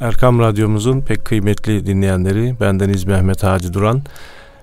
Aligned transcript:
Erkam 0.00 0.38
Radyomuzun 0.38 1.00
pek 1.00 1.24
kıymetli 1.24 1.86
dinleyenleri, 1.86 2.56
bendeniz 2.60 3.04
Mehmet 3.04 3.42
Hacı 3.42 3.74
Duran. 3.74 4.02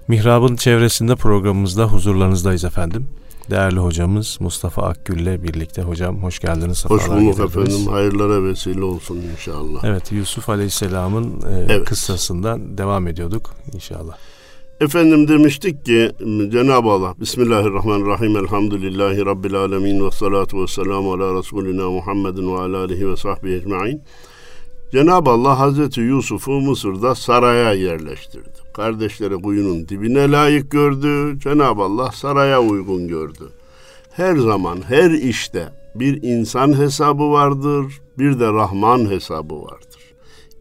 Mihrab'ın 0.08 0.56
çevresinde 0.56 1.16
programımızda 1.16 1.85
huzurlarınızdayız 1.85 2.66
efendim. 2.66 3.08
Değerli 3.50 3.79
hocamız 3.79 4.37
Mustafa 4.40 4.82
Akgül 4.82 5.19
ile 5.19 5.43
birlikte. 5.43 5.82
Hocam 5.82 6.24
hoş 6.24 6.40
geldiniz. 6.40 6.85
Hoş 6.85 7.09
bulduk 7.09 7.40
efendim. 7.40 7.87
Hayırlara 7.87 8.43
vesile 8.43 8.84
olsun 8.84 9.21
inşallah. 9.32 9.84
Evet 9.84 10.12
Yusuf 10.12 10.50
Aleyhisselam'ın 10.50 11.24
e, 11.24 11.66
evet. 11.70 11.86
kıssasından 11.86 12.78
devam 12.78 13.08
ediyorduk 13.08 13.54
inşallah. 13.74 14.18
Efendim 14.82 15.28
demiştik 15.28 15.86
ki 15.86 16.12
Cenab-ı 16.52 16.90
Allah 16.90 17.16
Bismillahirrahmanirrahim 17.20 18.38
Elhamdülillahi 18.38 19.26
Rabbil 19.26 19.56
Alemin 19.56 20.06
ve 20.06 20.12
salatu 20.12 20.62
ve 20.64 20.68
selamu 20.68 21.14
ala 21.14 21.40
Resulina 21.40 21.90
Muhammedin 21.90 22.56
ve 22.56 22.60
ala 22.60 22.78
alihi 22.78 23.10
ve 23.10 23.18
sahbihi 23.18 23.56
ecmain. 23.56 24.02
Cenab-ı 24.92 25.30
Allah 25.30 25.60
Hazreti 25.60 26.02
Yusuf'u 26.02 26.52
Mısır'da 26.52 27.16
saraya 27.16 27.74
yerleştirdi. 27.74 28.50
Kardeşleri 28.74 29.36
kuyunun 29.36 29.88
dibine 29.88 30.32
layık 30.32 30.71
gördü. 30.71 31.39
Cenab-ı 31.39 31.82
Allah 31.82 32.12
saraya 32.12 32.62
uygun 32.62 33.07
gördü. 33.07 33.49
Her 34.12 34.35
zaman 34.35 34.81
her 34.88 35.12
işte 35.12 35.70
bir 35.95 36.23
insan 36.23 36.79
hesabı 36.79 37.31
vardır, 37.31 38.02
bir 38.20 38.40
de 38.40 38.53
Rahman 38.53 39.09
hesabı 39.09 39.62
vardır. 39.62 40.02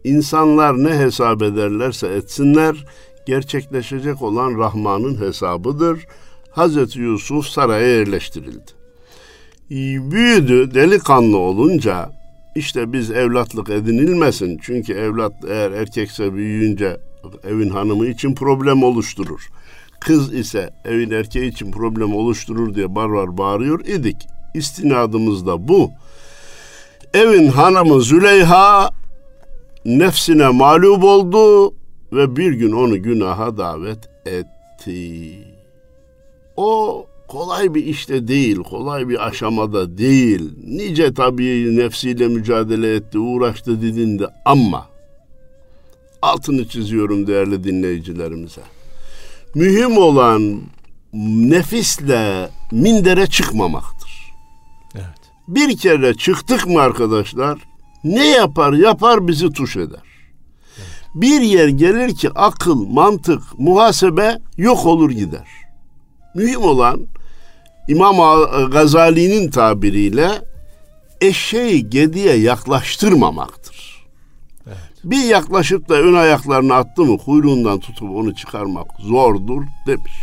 İnsanlar 0.03 0.83
ne 0.83 0.97
hesap 0.97 1.41
ederlerse 1.41 2.07
etsinler, 2.07 2.85
gerçekleşecek 3.25 4.21
olan 4.21 4.59
Rahman'ın 4.59 5.21
hesabıdır. 5.21 5.99
Hazreti 6.51 6.99
Yusuf 6.99 7.45
saraya 7.45 7.87
yerleştirildi. 7.87 8.71
Büyüdü, 10.11 10.73
delikanlı 10.73 11.37
olunca 11.37 12.11
işte 12.55 12.93
biz 12.93 13.11
evlatlık 13.11 13.69
edinilmesin. 13.69 14.59
Çünkü 14.61 14.93
evlat 14.93 15.33
eğer 15.47 15.71
erkekse 15.71 16.33
büyüyünce 16.33 16.97
evin 17.43 17.69
hanımı 17.69 18.07
için 18.07 18.35
problem 18.35 18.83
oluşturur. 18.83 19.49
Kız 19.99 20.33
ise 20.33 20.69
evin 20.85 21.11
erkeği 21.11 21.51
için 21.51 21.71
problem 21.71 22.15
oluşturur 22.15 22.75
diye 22.75 22.95
barbar 22.95 23.37
bağırıyor 23.37 23.85
idik. 23.85 24.27
İstinadımız 24.53 25.47
da 25.47 25.67
bu. 25.67 25.91
Evin 27.13 27.47
hanımı 27.47 28.01
Züleyha 28.01 28.89
nefsine 29.85 30.49
mağlup 30.49 31.03
oldu 31.03 31.73
ve 32.13 32.35
bir 32.35 32.53
gün 32.53 32.71
onu 32.71 33.03
günaha 33.03 33.57
davet 33.57 34.09
etti. 34.25 35.31
O 36.57 37.05
kolay 37.27 37.73
bir 37.73 37.85
işte 37.85 38.27
değil, 38.27 38.55
kolay 38.55 39.09
bir 39.09 39.27
aşamada 39.27 39.97
değil. 39.97 40.51
Nice 40.67 41.13
tabii 41.13 41.77
nefsiyle 41.77 42.27
mücadele 42.27 42.95
etti, 42.95 43.19
uğraştı 43.19 43.81
didindi 43.81 44.27
ama 44.45 44.85
altını 46.21 46.67
çiziyorum 46.67 47.27
değerli 47.27 47.63
dinleyicilerimize. 47.63 48.61
Mühim 49.55 49.97
olan 49.97 50.61
nefisle 51.49 52.49
mindere 52.71 53.27
çıkmamaktır. 53.27 54.11
Evet. 54.95 55.05
Bir 55.47 55.77
kere 55.77 56.13
çıktık 56.13 56.67
mı 56.67 56.81
arkadaşlar 56.81 57.59
ne 58.03 58.27
yapar 58.27 58.73
yapar 58.73 59.27
bizi 59.27 59.49
tuş 59.49 59.77
eder. 59.77 60.03
Evet. 60.77 60.87
Bir 61.15 61.41
yer 61.41 61.67
gelir 61.67 62.15
ki 62.15 62.29
akıl, 62.35 62.87
mantık, 62.87 63.41
muhasebe 63.57 64.37
yok 64.57 64.85
olur 64.85 65.11
gider. 65.11 65.64
Mühim 66.35 66.61
olan 66.61 67.07
İmam 67.87 68.15
Gazali'nin 68.71 69.51
tabiriyle 69.51 70.31
eşeği 71.21 71.89
gediye 71.89 72.35
yaklaştırmamaktır. 72.35 74.05
Evet. 74.67 74.77
Bir 75.03 75.23
yaklaşıp 75.23 75.89
da 75.89 75.95
ön 75.95 76.13
ayaklarını 76.13 76.73
attı 76.73 77.01
mı 77.01 77.17
kuyruğundan 77.17 77.79
tutup 77.79 78.11
onu 78.11 78.35
çıkarmak 78.35 78.87
zordur 78.99 79.63
demiş. 79.87 80.13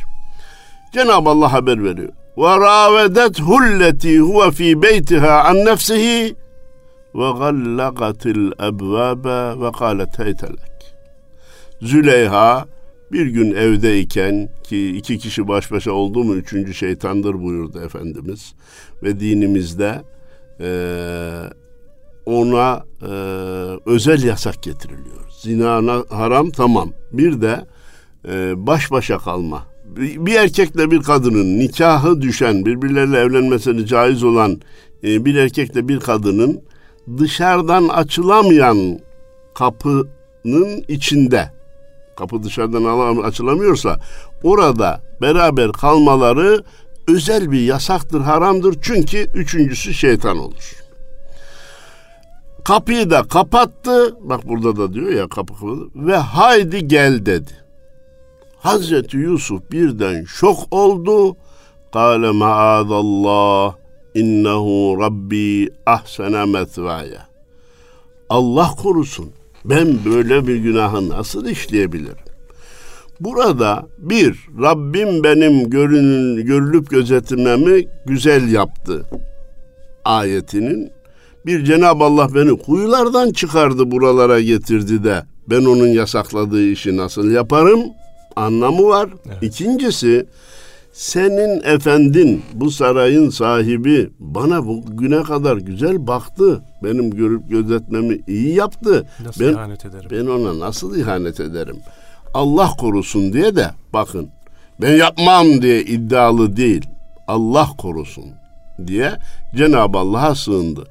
Cenab-ı 0.92 1.30
Allah 1.30 1.52
haber 1.52 1.84
veriyor. 1.84 2.12
Ve 2.38 2.56
ravedet 2.60 3.40
hulleti 3.40 4.18
huve 4.18 4.50
fi 4.50 4.82
beytiha 4.82 5.44
an 5.44 5.56
nefsihi 5.56 6.34
ve 7.14 7.30
gallagatil 7.30 8.52
ebvabe 8.52 9.60
ve 9.60 9.72
kalet 9.72 10.18
heytelek. 10.18 10.94
Züleyha 11.82 12.66
bir 13.12 13.26
gün 13.26 13.54
evdeyken 13.54 14.48
ki 14.64 14.96
iki 14.96 15.18
kişi 15.18 15.48
baş 15.48 15.72
başa 15.72 15.92
oldu 15.92 16.24
mu 16.24 16.34
üçüncü 16.34 16.74
şeytandır 16.74 17.42
buyurdu 17.42 17.80
Efendimiz. 17.80 18.54
Ve 19.02 19.20
dinimizde 19.20 20.02
e, 20.60 20.70
ona 22.26 22.84
e, 23.02 23.12
özel 23.86 24.22
yasak 24.22 24.62
getiriliyor. 24.62 25.30
Zina 25.40 26.02
haram 26.10 26.50
tamam. 26.50 26.92
Bir 27.12 27.40
de 27.40 27.60
e, 28.28 28.66
baş 28.66 28.90
başa 28.90 29.18
kalma. 29.18 29.66
Bir 29.96 30.34
erkekle 30.34 30.90
bir 30.90 31.02
kadının 31.02 31.58
nikahı 31.58 32.22
düşen, 32.22 32.66
birbirleriyle 32.66 33.18
evlenmesini 33.18 33.86
caiz 33.86 34.24
olan 34.24 34.60
e, 35.04 35.24
bir 35.24 35.34
erkekle 35.34 35.88
bir 35.88 36.00
kadının 36.00 36.62
dışarıdan 37.18 37.88
açılamayan 37.88 38.98
kapının 39.54 40.84
içinde 40.88 41.61
kapı 42.16 42.42
dışarıdan 42.42 43.16
açılamıyorsa 43.22 44.00
orada 44.42 45.00
beraber 45.20 45.72
kalmaları 45.72 46.64
özel 47.08 47.52
bir 47.52 47.60
yasaktır, 47.60 48.20
haramdır. 48.20 48.76
Çünkü 48.82 49.18
üçüncüsü 49.34 49.94
şeytan 49.94 50.38
olur. 50.38 50.82
Kapıyı 52.64 53.10
da 53.10 53.22
kapattı. 53.22 54.16
Bak 54.20 54.48
burada 54.48 54.76
da 54.76 54.92
diyor 54.92 55.10
ya 55.10 55.28
kapı 55.28 55.54
kapalı. 55.54 55.88
Ve 55.94 56.16
haydi 56.16 56.88
gel 56.88 57.26
dedi. 57.26 57.50
Hazreti 58.58 59.16
Yusuf 59.16 59.70
birden 59.72 60.24
şok 60.24 60.58
oldu. 60.70 61.36
Kale 61.92 62.30
maadallah 62.30 63.74
innehu 64.14 64.96
rabbi 65.00 65.70
ahsene 65.86 66.44
metvaya. 66.44 67.26
Allah 68.28 68.70
korusun. 68.82 69.30
Ben 69.64 69.98
böyle 70.04 70.46
bir 70.46 70.56
günahı 70.56 71.08
nasıl 71.08 71.46
işleyebilirim? 71.46 72.16
Burada 73.20 73.86
bir, 73.98 74.36
Rabbim 74.62 75.24
benim 75.24 75.70
görünün, 75.70 76.46
görülüp 76.46 76.90
gözetilmemi 76.90 77.84
güzel 78.06 78.52
yaptı 78.52 79.04
ayetinin. 80.04 80.90
Bir 81.46 81.64
Cenab-ı 81.64 82.04
Allah 82.04 82.34
beni 82.34 82.58
kuyulardan 82.58 83.32
çıkardı 83.32 83.90
buralara 83.90 84.40
getirdi 84.40 85.04
de 85.04 85.22
ben 85.50 85.64
onun 85.64 85.86
yasakladığı 85.86 86.66
işi 86.66 86.96
nasıl 86.96 87.30
yaparım 87.30 87.80
anlamı 88.36 88.86
var. 88.88 89.08
Evet. 89.26 89.42
İkincisi 89.42 90.26
senin 90.92 91.62
efendin 91.64 92.42
bu 92.54 92.70
sarayın 92.70 93.30
sahibi 93.30 94.10
bana 94.18 94.66
bu 94.66 94.82
güne 94.86 95.22
kadar 95.22 95.56
güzel 95.56 96.06
baktı. 96.06 96.62
Benim 96.82 97.10
görüp 97.10 97.50
gözetmemi 97.50 98.20
iyi 98.26 98.54
yaptı. 98.54 99.06
Nasıl 99.24 99.44
ben, 99.44 99.52
ihanet 99.52 99.84
ederim? 99.84 100.08
Ben 100.10 100.26
ona 100.26 100.66
nasıl 100.66 100.98
ihanet 100.98 101.40
ederim? 101.40 101.76
Allah 102.34 102.70
korusun 102.78 103.32
diye 103.32 103.56
de 103.56 103.70
bakın 103.92 104.28
ben 104.80 104.96
yapmam 104.96 105.62
diye 105.62 105.82
iddialı 105.82 106.56
değil. 106.56 106.86
Allah 107.28 107.68
korusun 107.78 108.24
diye 108.86 109.12
Cenab-ı 109.56 109.98
Allah'a 109.98 110.34
sığındı. 110.34 110.84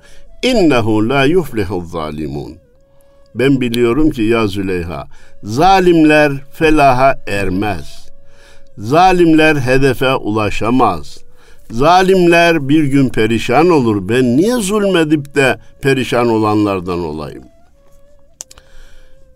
İnnehu 0.44 1.10
la 1.10 1.26
yuflihu 1.26 1.86
zalimun. 1.86 2.58
Ben 3.36 3.62
biliyorum 3.62 4.10
ki 4.10 4.22
ya 4.22 4.48
Züleyha 4.48 5.08
zalimler 5.44 6.32
felaha 6.54 7.16
ermez.'' 7.28 8.11
Zalimler 8.78 9.56
hedefe 9.56 10.16
ulaşamaz. 10.16 11.18
Zalimler 11.72 12.70
bir 12.70 12.84
gün 12.84 13.10
perişan 13.10 13.70
olur. 13.70 14.10
Ben 14.10 14.38
niye 14.38 14.56
zulmedip 14.56 15.36
de 15.36 15.60
perişan 15.82 16.28
olanlardan 16.30 17.00
olayım? 17.00 17.44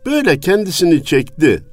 Böyle 0.05 0.39
kendisini 0.39 1.03
çekti. 1.03 1.63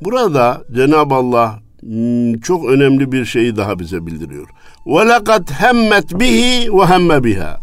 Burada 0.00 0.62
Cenab-ı 0.74 1.14
Allah 1.14 1.60
hmm, 1.80 2.40
çok 2.40 2.64
önemli 2.70 3.12
bir 3.12 3.24
şeyi 3.24 3.56
daha 3.56 3.78
bize 3.78 4.06
bildiriyor. 4.06 4.48
Ve 4.86 5.08
lekad 5.08 5.50
hemmet 5.50 6.20
bihi 6.20 6.72
ve 6.72 6.86
hemme 6.86 7.24
biha. 7.24 7.60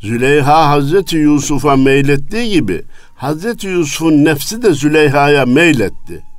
Züleyha 0.00 0.70
Hazreti 0.70 1.16
Yusuf'a 1.16 1.76
meylettiği 1.76 2.52
gibi 2.52 2.82
Hazreti 3.14 3.66
Yusuf'un 3.66 4.24
nefsi 4.24 4.62
de 4.62 4.72
Züleyha'ya 4.72 5.46
meyletti 5.46 6.31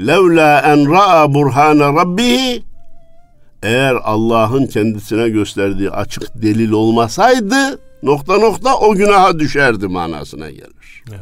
levla 0.00 0.60
en 0.60 0.90
ra'a 0.90 1.34
burhane 1.34 1.84
rabbihi 1.84 2.62
eğer 3.62 3.96
Allah'ın 4.04 4.66
kendisine 4.66 5.28
gösterdiği 5.28 5.90
açık 5.90 6.42
delil 6.42 6.70
olmasaydı 6.70 7.80
nokta 8.02 8.38
nokta 8.38 8.76
o 8.76 8.94
günaha 8.94 9.38
düşerdi 9.38 9.88
manasına 9.88 10.50
gelir. 10.50 11.04
Evet. 11.08 11.20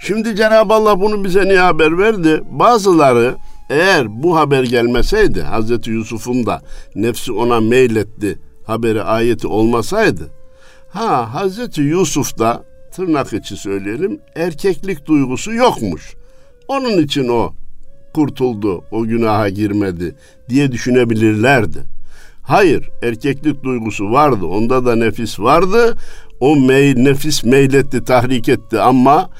Şimdi 0.00 0.36
Cenab-ı 0.36 0.74
Allah 0.74 1.00
bunu 1.00 1.24
bize 1.24 1.44
niye 1.44 1.60
haber 1.60 1.98
verdi? 1.98 2.40
Bazıları 2.50 3.36
eğer 3.70 4.22
bu 4.22 4.36
haber 4.36 4.62
gelmeseydi 4.62 5.42
Hazreti 5.42 5.90
Yusuf'un 5.90 6.46
da 6.46 6.62
nefsi 6.94 7.32
ona 7.32 7.60
meyletti 7.60 8.38
haberi 8.66 9.02
ayeti 9.02 9.46
olmasaydı 9.46 10.30
ha 10.88 11.34
Hazreti 11.34 11.80
Yusuf 11.80 12.38
da 12.38 12.64
tırnak 12.92 13.32
içi 13.32 13.56
söyleyelim 13.56 14.20
erkeklik 14.36 15.06
duygusu 15.06 15.52
yokmuş. 15.52 16.14
Onun 16.68 16.98
için 16.98 17.28
o 17.28 17.52
kurtuldu, 18.16 18.84
o 18.90 19.04
günaha 19.04 19.48
girmedi 19.48 20.14
diye 20.48 20.72
düşünebilirlerdi. 20.72 21.78
Hayır, 22.42 22.90
erkeklik 23.02 23.64
duygusu 23.64 24.12
vardı. 24.12 24.46
Onda 24.46 24.86
da 24.86 24.96
nefis 24.96 25.40
vardı. 25.40 25.96
O 26.40 26.56
mey, 26.56 27.04
nefis 27.04 27.44
meyletti, 27.44 28.04
tahrik 28.04 28.48
etti 28.48 28.80
ama 28.80 29.30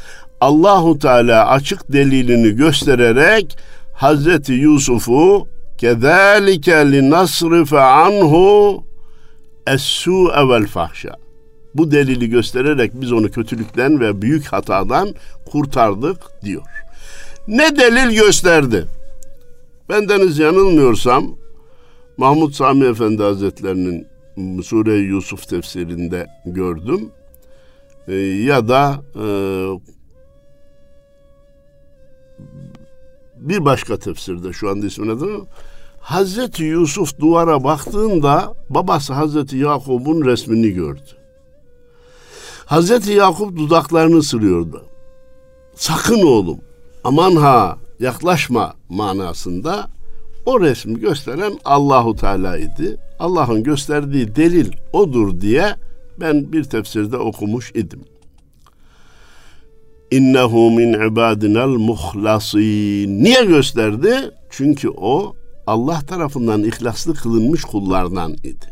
Allahu 0.40 0.98
Teala 0.98 1.46
açık 1.48 1.92
delilini 1.92 2.56
göstererek 2.56 3.56
Hazreti 3.94 4.52
Yusuf'u 4.52 5.48
kezalike 5.78 6.92
linasrife 6.92 7.80
anhu 7.80 8.84
es-su'e 9.66 10.48
vel 10.48 10.66
fahşa. 10.66 11.16
Bu 11.74 11.90
delili 11.90 12.30
göstererek 12.30 12.90
biz 12.94 13.12
onu 13.12 13.30
kötülükten 13.30 14.00
ve 14.00 14.22
büyük 14.22 14.46
hatadan 14.46 15.08
kurtardık 15.50 16.18
diyor. 16.44 16.62
Ne 17.48 17.76
delil 17.76 18.14
gösterdi? 18.14 18.86
Bendeniz 19.88 20.38
yanılmıyorsam 20.38 21.36
Mahmud 22.16 22.52
Sami 22.52 22.84
Efendi 22.84 23.22
Hazretlerinin 23.22 24.06
Sure-i 24.62 25.02
Yusuf 25.02 25.48
tefsirinde 25.48 26.26
gördüm. 26.46 27.10
E, 28.08 28.14
ya 28.16 28.68
da 28.68 29.00
e, 29.14 29.26
bir 33.36 33.64
başka 33.64 33.98
tefsirde 33.98 34.52
şu 34.52 34.70
anda 34.70 34.86
ismini 34.86 35.10
hatırlamıyorum. 35.10 35.48
Hazreti 36.00 36.64
Yusuf 36.64 37.18
duvara 37.18 37.64
baktığında 37.64 38.54
babası 38.70 39.12
Hazreti 39.12 39.56
Yakup'un 39.56 40.24
resmini 40.24 40.70
gördü. 40.70 41.10
Hazreti 42.66 43.12
Yakup 43.12 43.56
dudaklarını 43.56 44.22
sırıyordu. 44.22 44.84
Sakın 45.74 46.22
oğlum, 46.26 46.60
aman 47.06 47.36
ha, 47.36 47.78
yaklaşma 48.00 48.74
manasında 48.88 49.88
o 50.46 50.60
resmi 50.60 51.00
gösteren 51.00 51.52
Allahu 51.64 52.16
Teala 52.16 52.58
idi. 52.58 52.96
Allah'ın 53.18 53.62
gösterdiği 53.62 54.36
delil 54.36 54.72
odur 54.92 55.40
diye 55.40 55.74
ben 56.20 56.52
bir 56.52 56.64
tefsirde 56.64 57.16
okumuş 57.16 57.70
idim. 57.74 58.00
İnnehu 60.10 60.70
min 60.70 60.92
ibadinal 60.92 61.68
muhlasin. 61.68 63.24
Niye 63.24 63.44
gösterdi? 63.44 64.14
Çünkü 64.50 64.88
o 64.88 65.34
Allah 65.66 66.00
tarafından 66.00 66.64
ihlaslı 66.64 67.14
kılınmış 67.14 67.62
kullardan 67.62 68.32
idi. 68.32 68.66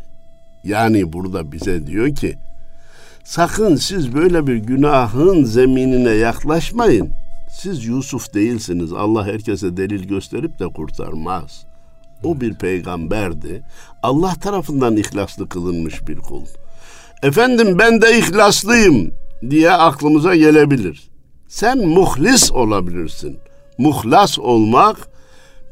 Yani 0.63 1.13
burada 1.13 1.51
bize 1.51 1.87
diyor 1.87 2.15
ki 2.15 2.35
sakın 3.23 3.75
siz 3.75 4.15
böyle 4.15 4.47
bir 4.47 4.55
günahın 4.55 5.43
zeminine 5.43 6.11
yaklaşmayın. 6.11 7.24
Siz 7.61 7.85
Yusuf 7.85 8.33
değilsiniz. 8.33 8.93
Allah 8.93 9.25
herkese 9.25 9.77
delil 9.77 10.03
gösterip 10.03 10.59
de 10.59 10.67
kurtarmaz. 10.67 11.65
O 12.23 12.41
bir 12.41 12.53
peygamberdi. 12.53 13.63
Allah 14.03 14.35
tarafından 14.35 14.97
ihlaslı 14.97 15.49
kılınmış 15.49 16.07
bir 16.07 16.17
kul. 16.17 16.45
Efendim 17.23 17.79
ben 17.79 18.01
de 18.01 18.17
ihlaslıyım 18.17 19.11
diye 19.49 19.71
aklımıza 19.71 20.35
gelebilir. 20.35 21.09
Sen 21.47 21.87
muhlis 21.87 22.51
olabilirsin. 22.51 23.37
Muhlas 23.77 24.39
olmak 24.39 24.97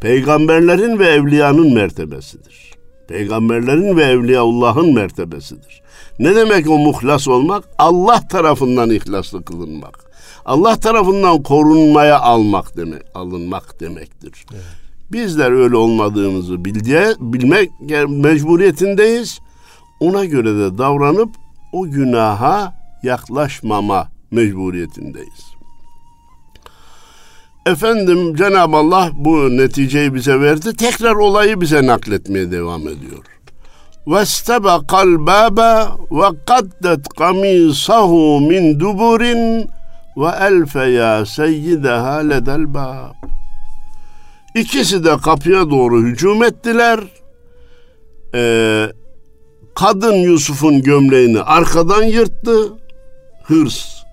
peygamberlerin 0.01 1.00
ve 1.00 1.07
evliyanın 1.07 1.74
mertebesidir. 1.74 2.71
Peygamberlerin 3.07 3.97
ve 3.97 4.03
evliyaullahın 4.03 4.94
mertebesidir. 4.94 5.81
Ne 6.19 6.35
demek 6.35 6.69
o 6.69 6.77
muhlas 6.77 7.27
olmak? 7.27 7.63
Allah 7.77 8.27
tarafından 8.27 8.89
ihlaslı 8.89 9.45
kılınmak. 9.45 10.03
Allah 10.44 10.76
tarafından 10.76 11.43
korunmaya 11.43 12.20
almak 12.20 12.76
demek, 12.76 13.03
alınmak 13.15 13.81
demektir. 13.81 14.47
Evet. 14.53 14.62
Bizler 15.12 15.53
öyle 15.53 15.76
olmadığımızı 15.76 16.65
bildiğe, 16.65 17.15
bilmek 17.20 17.70
mecburiyetindeyiz. 18.09 19.38
Ona 20.00 20.25
göre 20.25 20.55
de 20.55 20.79
davranıp 20.79 21.31
o 21.73 21.91
günaha 21.91 22.75
yaklaşmama 23.03 24.09
mecburiyetindeyiz. 24.31 25.49
Efendim 27.67 28.37
Cenab-ı 28.37 28.76
Allah 28.76 29.11
bu 29.15 29.56
neticeyi 29.56 30.15
bize 30.15 30.41
verdi. 30.41 30.76
Tekrar 30.76 31.15
olayı 31.15 31.61
bize 31.61 31.87
nakletmeye 31.87 32.50
devam 32.50 32.88
ediyor. 32.88 33.25
وَاسْتَبَقَ 34.06 34.91
الْبَابَ 35.09 35.59
وَقَدَّتْ 36.11 37.05
قَمِيصَهُ 37.20 38.11
مِنْ 38.50 38.79
دُبُرٍ 38.81 39.23
ve 40.18 40.27
elfe 40.39 40.83
ya 40.86 41.25
seyyideha 41.25 42.18
ledel 42.18 42.74
bab. 42.74 43.13
İkisi 44.56 45.04
de 45.04 45.18
kapıya 45.18 45.69
doğru 45.69 46.01
hücum 46.04 46.44
ettiler. 46.44 47.00
Ee, 48.36 48.88
kadın 49.75 50.13
Yusuf'un 50.13 50.81
gömleğini 50.81 51.42
arkadan 51.42 52.04
yırttı. 52.04 52.74
Hırs, 53.44 54.04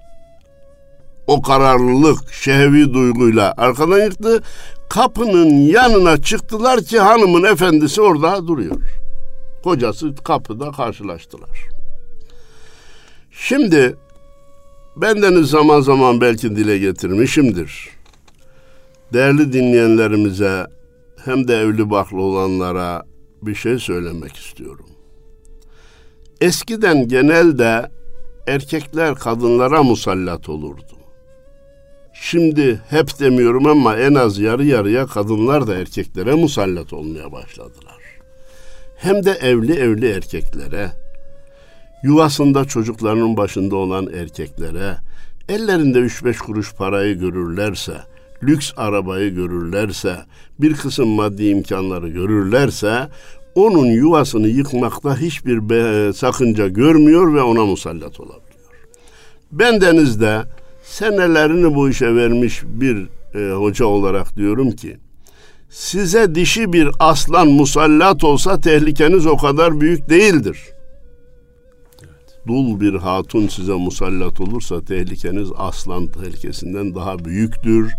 o 1.27 1.43
kararlılık, 1.43 2.33
şehvi 2.33 2.95
duyguyla 2.95 3.55
arkadan 3.57 3.99
yırttı. 3.99 4.43
Kapının 4.89 5.51
yanına 5.51 6.23
çıktılar 6.23 6.81
ki 6.81 6.99
hanımın 6.99 7.45
efendisi 7.45 8.03
orada 8.03 8.47
duruyor. 8.47 8.77
Kocası 9.65 10.15
kapıda 10.15 10.71
karşılaştılar. 10.71 11.69
Şimdi 13.31 13.97
bendeniz 15.01 15.51
zaman 15.51 15.81
zaman 15.81 16.21
belki 16.21 16.57
dile 16.57 16.79
getirmişimdir. 16.79 17.89
Değerli 19.13 19.53
dinleyenlerimize 19.53 20.67
hem 21.25 21.49
de 21.49 21.57
evli 21.57 21.91
baklı 21.91 22.21
olanlara 22.21 23.03
bir 23.43 23.55
şey 23.55 23.79
söylemek 23.79 24.37
istiyorum. 24.37 24.87
Eskiden 26.41 27.09
genelde 27.09 27.91
erkekler 28.47 29.15
kadınlara 29.15 29.83
musallat 29.83 30.49
olurdu. 30.49 30.83
Şimdi 32.15 32.81
hep 32.91 33.21
demiyorum 33.21 33.67
ama 33.67 33.97
en 33.97 34.15
az 34.15 34.39
yarı 34.39 34.65
yarıya 34.65 35.07
kadınlar 35.07 35.67
da 35.67 35.75
erkeklere 35.75 36.35
musallat 36.35 36.93
olmaya 36.93 37.33
başladılar. 37.33 38.01
Hem 38.97 39.25
de 39.25 39.31
evli 39.31 39.73
evli 39.73 40.09
erkeklere, 40.09 40.91
yuvasında 42.03 42.65
çocuklarının 42.65 43.37
başında 43.37 43.77
olan 43.77 44.07
erkeklere, 44.15 44.97
ellerinde 45.49 45.99
üç 45.99 46.25
beş 46.25 46.39
kuruş 46.39 46.75
parayı 46.75 47.19
görürlerse, 47.19 47.93
lüks 48.43 48.73
arabayı 48.77 49.35
görürlerse, 49.35 50.17
bir 50.59 50.75
kısım 50.75 51.09
maddi 51.09 51.45
imkanları 51.45 52.09
görürlerse, 52.09 53.09
onun 53.55 53.87
yuvasını 53.87 54.49
yıkmakta 54.49 55.17
hiçbir 55.17 55.71
be, 55.71 56.13
sakınca 56.13 56.69
görmüyor 56.69 57.35
ve 57.35 57.43
ona 57.43 57.67
musallat 57.67 58.21
olabiliyor. 58.21 58.51
Ben 59.53 59.81
denizde 59.81 60.43
senelerini 60.85 61.75
bu 61.75 61.89
işe 61.89 62.15
vermiş 62.15 62.63
bir 62.65 63.09
e, 63.35 63.53
hoca 63.53 63.85
olarak 63.85 64.37
diyorum 64.37 64.71
ki 64.71 64.97
size 65.71 66.35
dişi 66.35 66.73
bir 66.73 66.89
aslan 66.99 67.49
musallat 67.49 68.25
olsa 68.25 68.61
tehlikeniz 68.61 69.27
o 69.27 69.37
kadar 69.37 69.81
büyük 69.81 70.11
değildir. 70.11 70.59
Dul 72.47 72.81
bir 72.81 72.95
hatun 72.95 73.49
size 73.49 73.73
musallat 73.73 74.41
olursa 74.41 74.85
tehlikeniz 74.85 75.49
aslan 75.57 76.07
tehlikesinden 76.07 76.95
daha 76.95 77.19
büyüktür. 77.19 77.93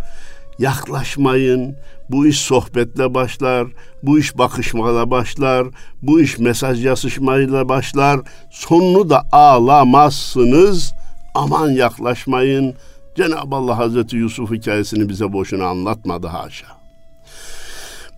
Yaklaşmayın. 0.59 1.75
Bu 2.09 2.27
iş 2.27 2.39
sohbetle 2.39 3.13
başlar. 3.13 3.67
Bu 4.03 4.19
iş 4.19 4.37
bakışmayla 4.37 5.11
başlar. 5.11 5.67
Bu 6.01 6.21
iş 6.21 6.39
mesaj 6.39 6.85
yazışmayla 6.85 7.69
başlar. 7.69 8.19
Sonunu 8.51 9.09
da 9.09 9.23
ağlamazsınız 9.31 10.93
aman 11.35 11.69
yaklaşmayın. 11.69 12.75
Cenab-ı 13.15 13.55
Allah 13.55 13.77
Hazreti 13.77 14.17
Yusuf 14.17 14.51
hikayesini 14.51 15.09
bize 15.09 15.33
boşuna 15.33 15.65
anlatmadı 15.65 16.27
haşa. 16.27 16.80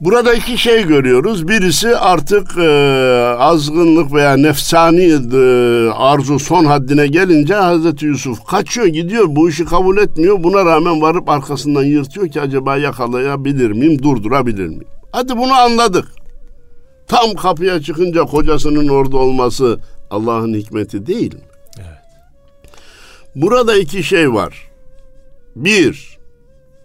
Burada 0.03 0.33
iki 0.33 0.57
şey 0.57 0.87
görüyoruz. 0.87 1.47
Birisi 1.47 1.97
artık 1.97 2.57
e, 2.57 2.67
azgınlık 3.39 4.13
veya 4.13 4.37
nefsani 4.37 5.03
e, 5.33 5.37
arzu 5.91 6.39
son 6.39 6.65
haddine 6.65 7.07
gelince 7.07 7.53
Hazreti 7.53 8.05
Yusuf 8.05 8.45
kaçıyor 8.45 8.87
gidiyor 8.87 9.25
bu 9.27 9.49
işi 9.49 9.65
kabul 9.65 9.97
etmiyor. 9.97 10.43
Buna 10.43 10.65
rağmen 10.65 11.01
varıp 11.01 11.29
arkasından 11.29 11.83
yırtıyor 11.83 12.27
ki 12.27 12.41
acaba 12.41 12.77
yakalayabilir 12.77 13.71
miyim 13.71 14.03
durdurabilir 14.03 14.67
miyim? 14.67 14.87
Hadi 15.11 15.37
bunu 15.37 15.53
anladık. 15.53 16.07
Tam 17.07 17.33
kapıya 17.33 17.81
çıkınca 17.81 18.23
kocasının 18.23 18.87
orada 18.87 19.17
olması 19.17 19.79
Allah'ın 20.09 20.53
hikmeti 20.53 21.05
değil 21.05 21.33
mi? 21.33 21.41
Burada 23.35 23.77
iki 23.77 24.03
şey 24.03 24.33
var. 24.33 24.67
Bir, 25.55 26.12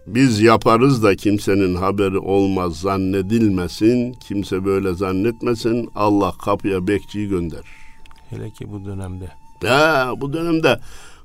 biz 0.07 0.41
yaparız 0.41 1.03
da 1.03 1.15
kimsenin 1.15 1.75
haberi 1.75 2.17
olmaz 2.17 2.79
zannedilmesin. 2.79 4.13
Kimse 4.13 4.65
böyle 4.65 4.93
zannetmesin. 4.93 5.89
Allah 5.95 6.33
kapıya 6.45 6.87
bekçiyi 6.87 7.29
gönderir. 7.29 7.79
Hele 8.29 8.49
ki 8.49 8.71
bu 8.71 8.85
dönemde. 8.85 9.31
Ya 9.63 10.13
bu 10.17 10.33
dönemde 10.33 10.79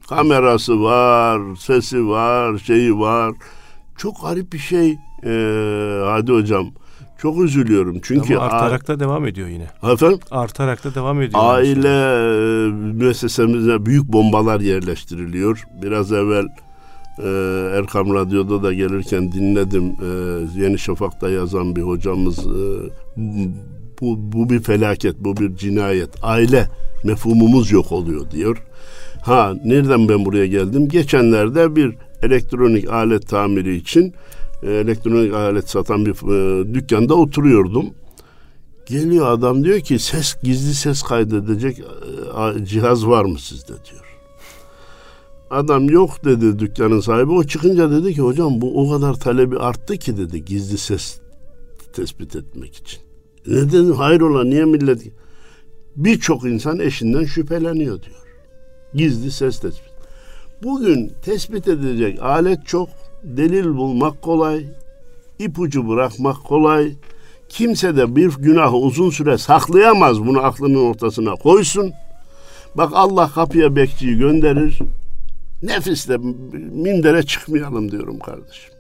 Kamerası 0.09 0.83
var, 0.83 1.57
sesi 1.57 2.09
var, 2.09 2.59
şeyi 2.59 2.99
var. 2.99 3.33
Çok 3.97 4.23
garip 4.23 4.53
bir 4.53 4.59
şey. 4.59 4.99
Ee, 5.25 6.01
hadi 6.05 6.33
hocam. 6.33 6.67
Çok 7.19 7.43
üzülüyorum. 7.43 8.01
Çünkü 8.03 8.37
Ama 8.37 8.45
artarak 8.45 8.89
da 8.89 9.01
devam 9.01 9.27
ediyor 9.27 9.49
yine. 9.49 9.67
Efendim? 9.93 10.19
Artarak 10.31 10.85
da 10.85 10.95
devam 10.95 11.21
ediyor. 11.23 11.43
Aile 11.45 11.89
e, 11.89 12.71
müessesemize 12.73 13.87
büyük 13.87 14.05
bombalar 14.05 14.61
yerleştiriliyor. 14.61 15.65
Biraz 15.83 16.13
evvel 16.13 16.47
e, 17.19 17.29
Erkam 17.79 18.15
Radyo'da 18.15 18.63
da 18.63 18.73
gelirken 18.73 19.33
dinledim. 19.33 19.85
E, 19.85 20.09
Yeni 20.61 20.79
Şafak'ta 20.79 21.31
yazan 21.31 21.77
bir 21.77 21.83
hocamız 21.83 22.39
e, 22.39 22.91
bu, 24.01 24.33
bu 24.33 24.51
bir 24.51 24.61
felaket, 24.61 25.17
bu 25.19 25.37
bir 25.37 25.57
cinayet. 25.57 26.11
Aile 26.23 26.69
mefhumumuz 27.05 27.71
yok 27.71 27.93
oluyor 27.93 28.31
diyor. 28.31 28.63
Ha 29.23 29.55
nereden 29.65 30.09
ben 30.09 30.25
buraya 30.25 30.47
geldim? 30.47 30.89
Geçenlerde 30.89 31.77
bir 31.77 31.97
elektronik 32.23 32.91
alet 32.91 33.29
tamiri 33.29 33.77
için 33.77 34.15
e, 34.63 34.71
elektronik 34.73 35.35
alet 35.35 35.71
satan 35.71 36.07
bir 36.07 36.13
e, 36.13 36.75
dükkanda 36.75 37.15
oturuyordum. 37.15 37.87
Geliyor 38.87 39.27
adam 39.27 39.65
diyor 39.65 39.81
ki 39.81 39.99
ses 39.99 40.35
gizli 40.43 40.75
ses 40.75 41.03
kaydedecek 41.03 41.83
cihaz 42.65 43.07
var 43.07 43.25
mı 43.25 43.39
sizde 43.39 43.73
diyor. 43.73 44.04
Adam 45.55 45.91
yok 45.91 46.25
dedi 46.25 46.59
dükkanın 46.59 47.01
sahibi. 47.01 47.33
O 47.33 47.45
çıkınca 47.45 47.91
dedi 47.91 48.15
ki 48.15 48.23
hocam 48.23 48.61
bu 48.61 48.83
o 48.83 48.93
kadar 48.93 49.15
talebi 49.15 49.59
arttı 49.59 49.97
ki 49.97 50.17
dedi 50.17 50.45
gizli 50.45 50.79
ses 50.79 51.21
tespit 51.93 52.37
etmek 52.37 52.77
için. 52.77 53.01
Ne 53.47 53.57
dedim 53.57 53.93
hayrola 53.93 54.45
niye 54.45 54.65
millet 54.65 55.03
birçok 55.97 56.45
insan 56.45 56.79
eşinden 56.79 57.25
şüpheleniyor 57.25 58.03
diyor. 58.03 58.17
Gizli 58.95 59.31
ses 59.31 59.61
tespit. 59.61 59.93
Bugün 60.63 61.13
tespit 61.23 61.69
edecek 61.69 62.23
alet 62.23 62.67
çok, 62.67 62.89
delil 63.23 63.77
bulmak 63.77 64.23
kolay, 64.23 64.65
ipucu 65.39 65.89
bırakmak 65.89 66.45
kolay. 66.45 66.93
Kimse 67.49 67.97
de 67.97 68.17
bir 68.17 68.35
günahı 68.39 68.77
uzun 68.77 69.11
süre 69.11 69.39
saklayamaz 69.39 70.27
bunu 70.27 70.39
aklının 70.39 70.91
ortasına 70.91 71.35
koysun. 71.35 71.93
Bak 72.75 72.91
Allah 72.95 73.31
kapıya 73.35 73.77
bekçiyi 73.77 74.19
gönderir. 74.19 74.79
Nefisle 75.65 76.17
mindere 76.73 77.23
çıkmayalım 77.23 77.91
diyorum 77.91 78.19
kardeşim. 78.19 78.75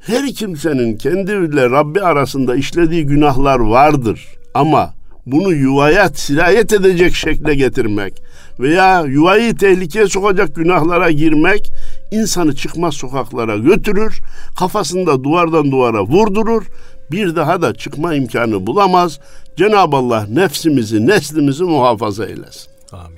Her 0.00 0.32
kimsenin 0.32 0.96
kendiyle 0.96 1.70
Rabbi 1.70 2.00
arasında 2.00 2.56
işlediği 2.56 3.06
günahlar 3.06 3.58
vardır. 3.58 4.26
Ama 4.54 4.94
bunu 5.26 5.52
yuvaya 5.52 6.08
sirayet 6.08 6.72
edecek 6.72 7.14
şekle 7.14 7.54
getirmek 7.54 8.22
veya 8.60 9.00
yuvayı 9.00 9.56
tehlikeye 9.56 10.08
sokacak 10.08 10.56
günahlara 10.56 11.10
girmek 11.10 11.72
insanı 12.10 12.56
çıkmaz 12.56 12.94
sokaklara 12.94 13.56
götürür, 13.56 14.20
kafasında 14.58 15.24
duvardan 15.24 15.70
duvara 15.70 16.02
vurdurur, 16.02 16.66
bir 17.10 17.36
daha 17.36 17.62
da 17.62 17.74
çıkma 17.74 18.14
imkanı 18.14 18.66
bulamaz. 18.66 19.20
Cenab-ı 19.56 19.96
Allah 19.96 20.26
nefsimizi, 20.30 21.06
neslimizi 21.06 21.64
muhafaza 21.64 22.26
eylesin. 22.26 22.70
Amin. 22.92 23.17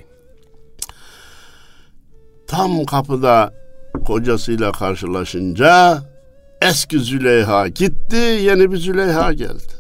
Tam 2.51 2.85
kapıda 2.85 3.53
kocasıyla 4.07 4.73
karşılaşınca 4.73 5.99
eski 6.63 6.99
Züleyha 6.99 7.69
gitti, 7.69 8.17
yeni 8.17 8.73
bir 8.73 8.77
Züleyha 8.77 9.33
geldi. 9.33 9.73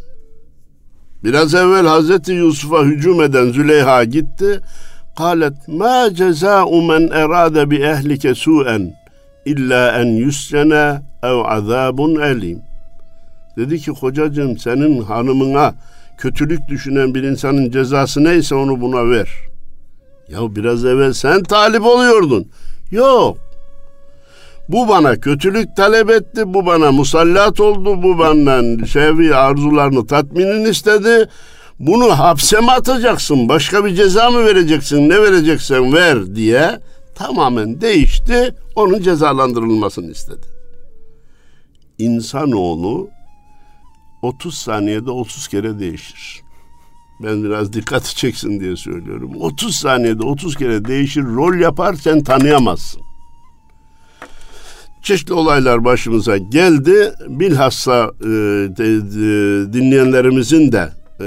Biraz 1.24 1.54
evvel 1.54 1.86
Hazreti 1.86 2.32
Yusuf'a 2.32 2.82
hücum 2.82 3.22
eden 3.22 3.52
Züleyha 3.52 4.04
gitti. 4.04 4.60
Kalet 5.18 5.68
ma 5.68 6.14
ceza'u 6.14 6.82
men 6.82 7.08
erade 7.12 7.70
bi 7.70 7.76
ehlike 7.76 8.34
su'en 8.34 8.94
illa 9.44 10.00
en 10.00 10.06
yuscene 10.06 11.02
ev 11.22 11.44
azabun 11.44 12.20
elim. 12.20 12.62
Dedi 13.56 13.78
ki 13.78 13.90
kocacığım 13.90 14.58
senin 14.58 15.02
hanımına 15.02 15.74
kötülük 16.18 16.68
düşünen 16.68 17.14
bir 17.14 17.22
insanın 17.22 17.70
cezası 17.70 18.24
neyse 18.24 18.54
onu 18.54 18.80
buna 18.80 19.10
ver. 19.10 19.49
Ya 20.30 20.56
biraz 20.56 20.84
evvel 20.84 21.12
sen 21.12 21.42
talip 21.42 21.86
oluyordun. 21.86 22.48
Yok. 22.90 23.38
Bu 24.68 24.88
bana 24.88 25.20
kötülük 25.20 25.76
talep 25.76 26.10
etti, 26.10 26.54
bu 26.54 26.66
bana 26.66 26.92
musallat 26.92 27.60
oldu, 27.60 28.02
bu 28.02 28.18
benden 28.18 28.84
şevi 28.84 29.34
arzularını 29.34 30.06
tatminin 30.06 30.64
istedi. 30.64 31.28
Bunu 31.78 32.18
hapse 32.18 32.60
mi 32.60 32.70
atacaksın, 32.70 33.48
başka 33.48 33.84
bir 33.84 33.94
ceza 33.94 34.30
mı 34.30 34.44
vereceksin, 34.44 35.08
ne 35.08 35.22
vereceksen 35.22 35.92
ver 35.92 36.34
diye 36.34 36.80
tamamen 37.14 37.80
değişti, 37.80 38.54
onun 38.74 39.02
cezalandırılmasını 39.02 40.10
istedi. 40.10 40.46
İnsanoğlu 41.98 43.08
30 44.22 44.54
saniyede 44.58 45.10
30 45.10 45.48
kere 45.48 45.78
değişir. 45.78 46.42
Ben 47.22 47.44
biraz 47.44 47.72
dikkati 47.72 48.16
çeksin 48.16 48.60
diye 48.60 48.76
söylüyorum. 48.76 49.32
30 49.40 49.76
saniyede 49.76 50.22
30 50.24 50.56
kere 50.56 50.84
değişir, 50.84 51.24
rol 51.24 51.54
yapar 51.54 51.94
sen 51.94 52.22
tanıyamazsın 52.22 53.02
çeşitli 55.02 55.34
olaylar 55.34 55.84
başımıza 55.84 56.36
geldi. 56.36 57.12
Bilhassa 57.28 58.12
e, 58.20 58.26
de, 58.76 59.00
de, 59.00 59.72
dinleyenlerimizin 59.72 60.72
de 60.72 60.88
e, 61.20 61.26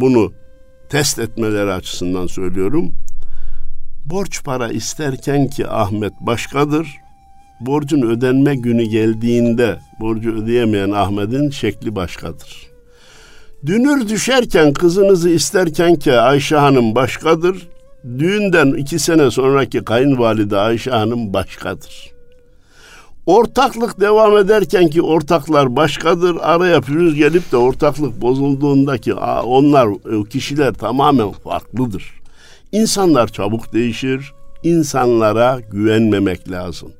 bunu 0.00 0.32
test 0.90 1.18
etmeleri 1.18 1.72
açısından 1.72 2.26
söylüyorum. 2.26 2.92
Borç 4.06 4.44
para 4.44 4.68
isterken 4.68 5.48
ki 5.48 5.68
Ahmet 5.68 6.12
başkadır. 6.20 6.88
Borcun 7.60 8.02
ödenme 8.02 8.54
günü 8.56 8.82
geldiğinde 8.84 9.78
borcu 10.00 10.42
ödeyemeyen 10.42 10.90
Ahmet'in 10.90 11.50
şekli 11.50 11.96
başkadır. 11.96 12.71
Dünür 13.66 14.08
düşerken 14.08 14.72
kızınızı 14.72 15.30
isterken 15.30 15.96
ki 15.96 16.12
Ayşe 16.12 16.56
Hanım 16.56 16.94
başkadır. 16.94 17.68
Düğünden 18.18 18.72
iki 18.72 18.98
sene 18.98 19.30
sonraki 19.30 19.84
kayınvalide 19.84 20.56
Ayşe 20.56 20.90
Hanım 20.90 21.32
başkadır. 21.32 22.12
Ortaklık 23.26 24.00
devam 24.00 24.36
ederken 24.36 24.88
ki 24.88 25.02
ortaklar 25.02 25.76
başkadır. 25.76 26.36
Araya 26.40 26.80
pürüz 26.80 27.14
gelip 27.14 27.52
de 27.52 27.56
ortaklık 27.56 28.20
bozulduğundaki 28.20 29.14
onlar 29.14 29.88
kişiler 30.30 30.74
tamamen 30.74 31.32
farklıdır. 31.32 32.04
İnsanlar 32.72 33.28
çabuk 33.28 33.72
değişir. 33.72 34.32
İnsanlara 34.62 35.60
güvenmemek 35.70 36.50
lazım. 36.50 36.92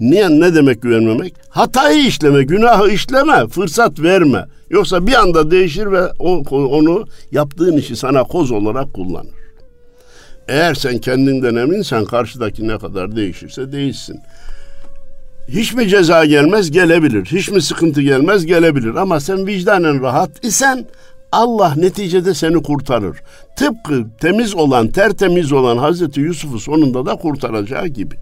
Niye 0.00 0.30
ne 0.30 0.54
demek 0.54 0.82
güvenmemek? 0.82 1.34
Hatayı 1.48 2.06
işleme, 2.06 2.42
günahı 2.42 2.90
işleme, 2.90 3.46
fırsat 3.46 4.00
verme. 4.00 4.44
Yoksa 4.70 5.06
bir 5.06 5.14
anda 5.14 5.50
değişir 5.50 5.92
ve 5.92 6.06
onu 6.18 7.06
yaptığın 7.32 7.76
işi 7.76 7.96
sana 7.96 8.24
koz 8.24 8.50
olarak 8.50 8.94
kullanır. 8.94 9.34
Eğer 10.48 10.74
sen 10.74 10.98
kendinden 10.98 11.54
eminsen 11.54 12.04
karşıdaki 12.04 12.68
ne 12.68 12.78
kadar 12.78 13.16
değişirse 13.16 13.72
değişsin. 13.72 14.20
Hiç 15.48 15.74
mi 15.74 15.88
ceza 15.88 16.24
gelmez? 16.24 16.70
Gelebilir. 16.70 17.24
Hiç 17.24 17.50
mi 17.50 17.62
sıkıntı 17.62 18.02
gelmez? 18.02 18.46
Gelebilir. 18.46 18.94
Ama 18.94 19.20
sen 19.20 19.46
vicdanen 19.46 20.02
rahat 20.02 20.44
isen 20.44 20.86
Allah 21.32 21.74
neticede 21.76 22.34
seni 22.34 22.62
kurtarır. 22.62 23.16
Tıpkı 23.56 24.04
temiz 24.20 24.54
olan, 24.54 24.88
tertemiz 24.88 25.52
olan 25.52 25.76
Hazreti 25.76 26.20
Yusuf'u 26.20 26.60
sonunda 26.60 27.06
da 27.06 27.16
kurtaracağı 27.16 27.86
gibi. 27.86 28.14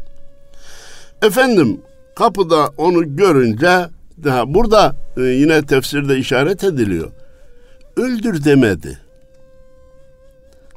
Efendim 1.22 1.80
kapıda 2.14 2.70
onu 2.76 3.16
görünce 3.16 3.88
daha 4.24 4.54
burada 4.54 4.96
e, 5.16 5.22
yine 5.22 5.62
tefsirde 5.62 6.18
işaret 6.18 6.64
ediliyor. 6.64 7.10
Öldür 7.96 8.44
demedi. 8.44 8.98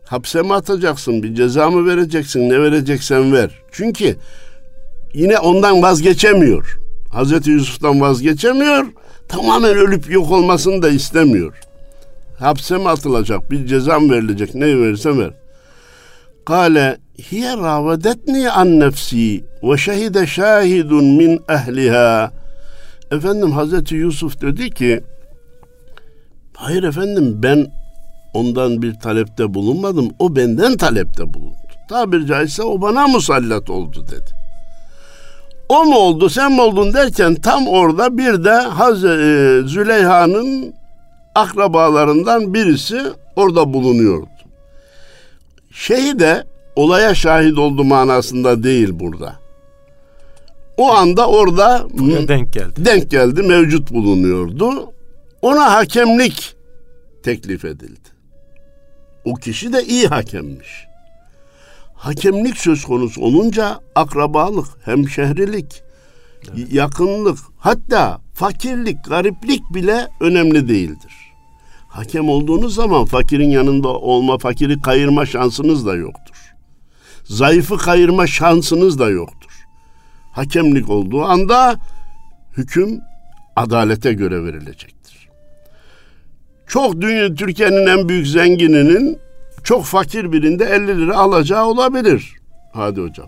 Hapse 0.05 0.41
mi 0.41 0.53
atacaksın, 0.53 1.23
bir 1.23 1.35
ceza 1.35 1.69
mı 1.69 1.87
vereceksin, 1.87 2.49
ne 2.49 2.61
vereceksen 2.61 3.33
ver. 3.33 3.61
Çünkü 3.71 4.15
yine 5.13 5.39
ondan 5.39 5.81
vazgeçemiyor. 5.81 6.79
Hazreti 7.09 7.51
Yusuf'tan 7.51 8.01
vazgeçemiyor. 8.01 8.85
Tamamen 9.27 9.77
ölüp 9.77 10.11
yok 10.11 10.31
olmasını 10.31 10.81
da 10.81 10.89
istemiyor. 10.89 11.53
Hapse 12.39 12.77
mi 12.77 12.89
atılacak, 12.89 13.51
bir 13.51 13.65
ceza 13.65 13.99
mı 13.99 14.13
verilecek, 14.13 14.55
ne 14.55 14.65
verirse 14.65 15.17
ver. 15.17 15.33
Hiye 17.31 17.57
ravedetni 17.57 18.51
an 18.51 18.79
nefsi 18.79 19.45
ve 19.63 19.77
şehide 19.77 20.27
şahidun 20.27 21.05
min 21.05 21.41
ehliha. 21.49 22.31
Efendim 23.11 23.51
Hazreti 23.51 23.95
Yusuf 23.95 24.41
dedi 24.41 24.69
ki 24.69 25.03
hayır 26.53 26.83
efendim 26.83 27.43
ben 27.43 27.67
ondan 28.33 28.81
bir 28.81 28.93
talepte 28.99 29.53
bulunmadım. 29.53 30.09
O 30.19 30.35
benden 30.35 30.77
talepte 30.77 31.33
bulundu. 31.33 31.55
Tabir 31.89 32.25
caizse 32.25 32.63
o 32.63 32.81
bana 32.81 33.07
musallat 33.07 33.69
oldu 33.69 34.05
dedi 34.07 34.45
o 35.69 35.85
mu 35.85 35.95
oldu 35.95 36.29
sen 36.29 36.51
mi 36.51 36.61
oldun 36.61 36.93
derken 36.93 37.35
tam 37.35 37.67
orada 37.67 38.17
bir 38.17 38.43
de 38.43 38.51
Hazreti 38.51 39.23
e, 39.23 39.67
Züleyha'nın 39.67 40.73
akrabalarından 41.35 42.53
birisi 42.53 43.01
orada 43.35 43.73
bulunuyordu. 43.73 44.34
Şeyi 45.75 46.19
de 46.19 46.43
olaya 46.75 47.15
şahit 47.15 47.57
oldu 47.57 47.83
manasında 47.83 48.63
değil 48.63 48.89
burada. 48.93 49.35
O 50.77 50.91
anda 50.93 51.27
orada 51.27 51.87
Buraya 51.93 52.27
denk 52.27 52.53
geldi. 52.53 52.85
denk 52.85 53.11
geldi, 53.11 53.41
mevcut 53.41 53.91
bulunuyordu. 53.91 54.93
Ona 55.41 55.73
hakemlik 55.73 56.55
teklif 57.23 57.65
edildi. 57.65 58.09
O 59.25 59.33
kişi 59.33 59.73
de 59.73 59.83
iyi 59.83 60.07
hakemmiş. 60.07 60.85
Hakemlik 61.93 62.57
söz 62.57 62.83
konusu 62.85 63.21
olunca 63.21 63.79
akrabalık, 63.95 64.67
hemşehrilik, 64.85 65.83
yakınlık, 66.71 67.37
hatta 67.57 68.21
fakirlik, 68.33 69.05
gariplik 69.05 69.73
bile 69.73 70.07
önemli 70.21 70.69
değildir. 70.69 71.24
Hakem 71.95 72.29
olduğunuz 72.29 72.75
zaman 72.75 73.05
fakirin 73.05 73.49
yanında 73.49 73.87
olma, 73.87 74.37
fakiri 74.37 74.81
kayırma 74.81 75.25
şansınız 75.25 75.85
da 75.85 75.95
yoktur. 75.95 76.53
Zayıfı 77.23 77.77
kayırma 77.77 78.27
şansınız 78.27 78.99
da 78.99 79.09
yoktur. 79.09 79.51
Hakemlik 80.31 80.89
olduğu 80.89 81.23
anda 81.23 81.75
hüküm 82.57 83.01
adalete 83.55 84.13
göre 84.13 84.43
verilecektir. 84.43 85.29
Çok 86.67 87.01
dünya 87.01 87.35
Türkiye'nin 87.35 87.87
en 87.87 88.09
büyük 88.09 88.27
zengininin 88.27 89.19
çok 89.63 89.85
fakir 89.85 90.31
birinde 90.31 90.65
50 90.65 90.87
lira 90.87 91.17
alacağı 91.17 91.65
olabilir. 91.65 92.33
Hadi 92.73 93.01
hocam. 93.01 93.27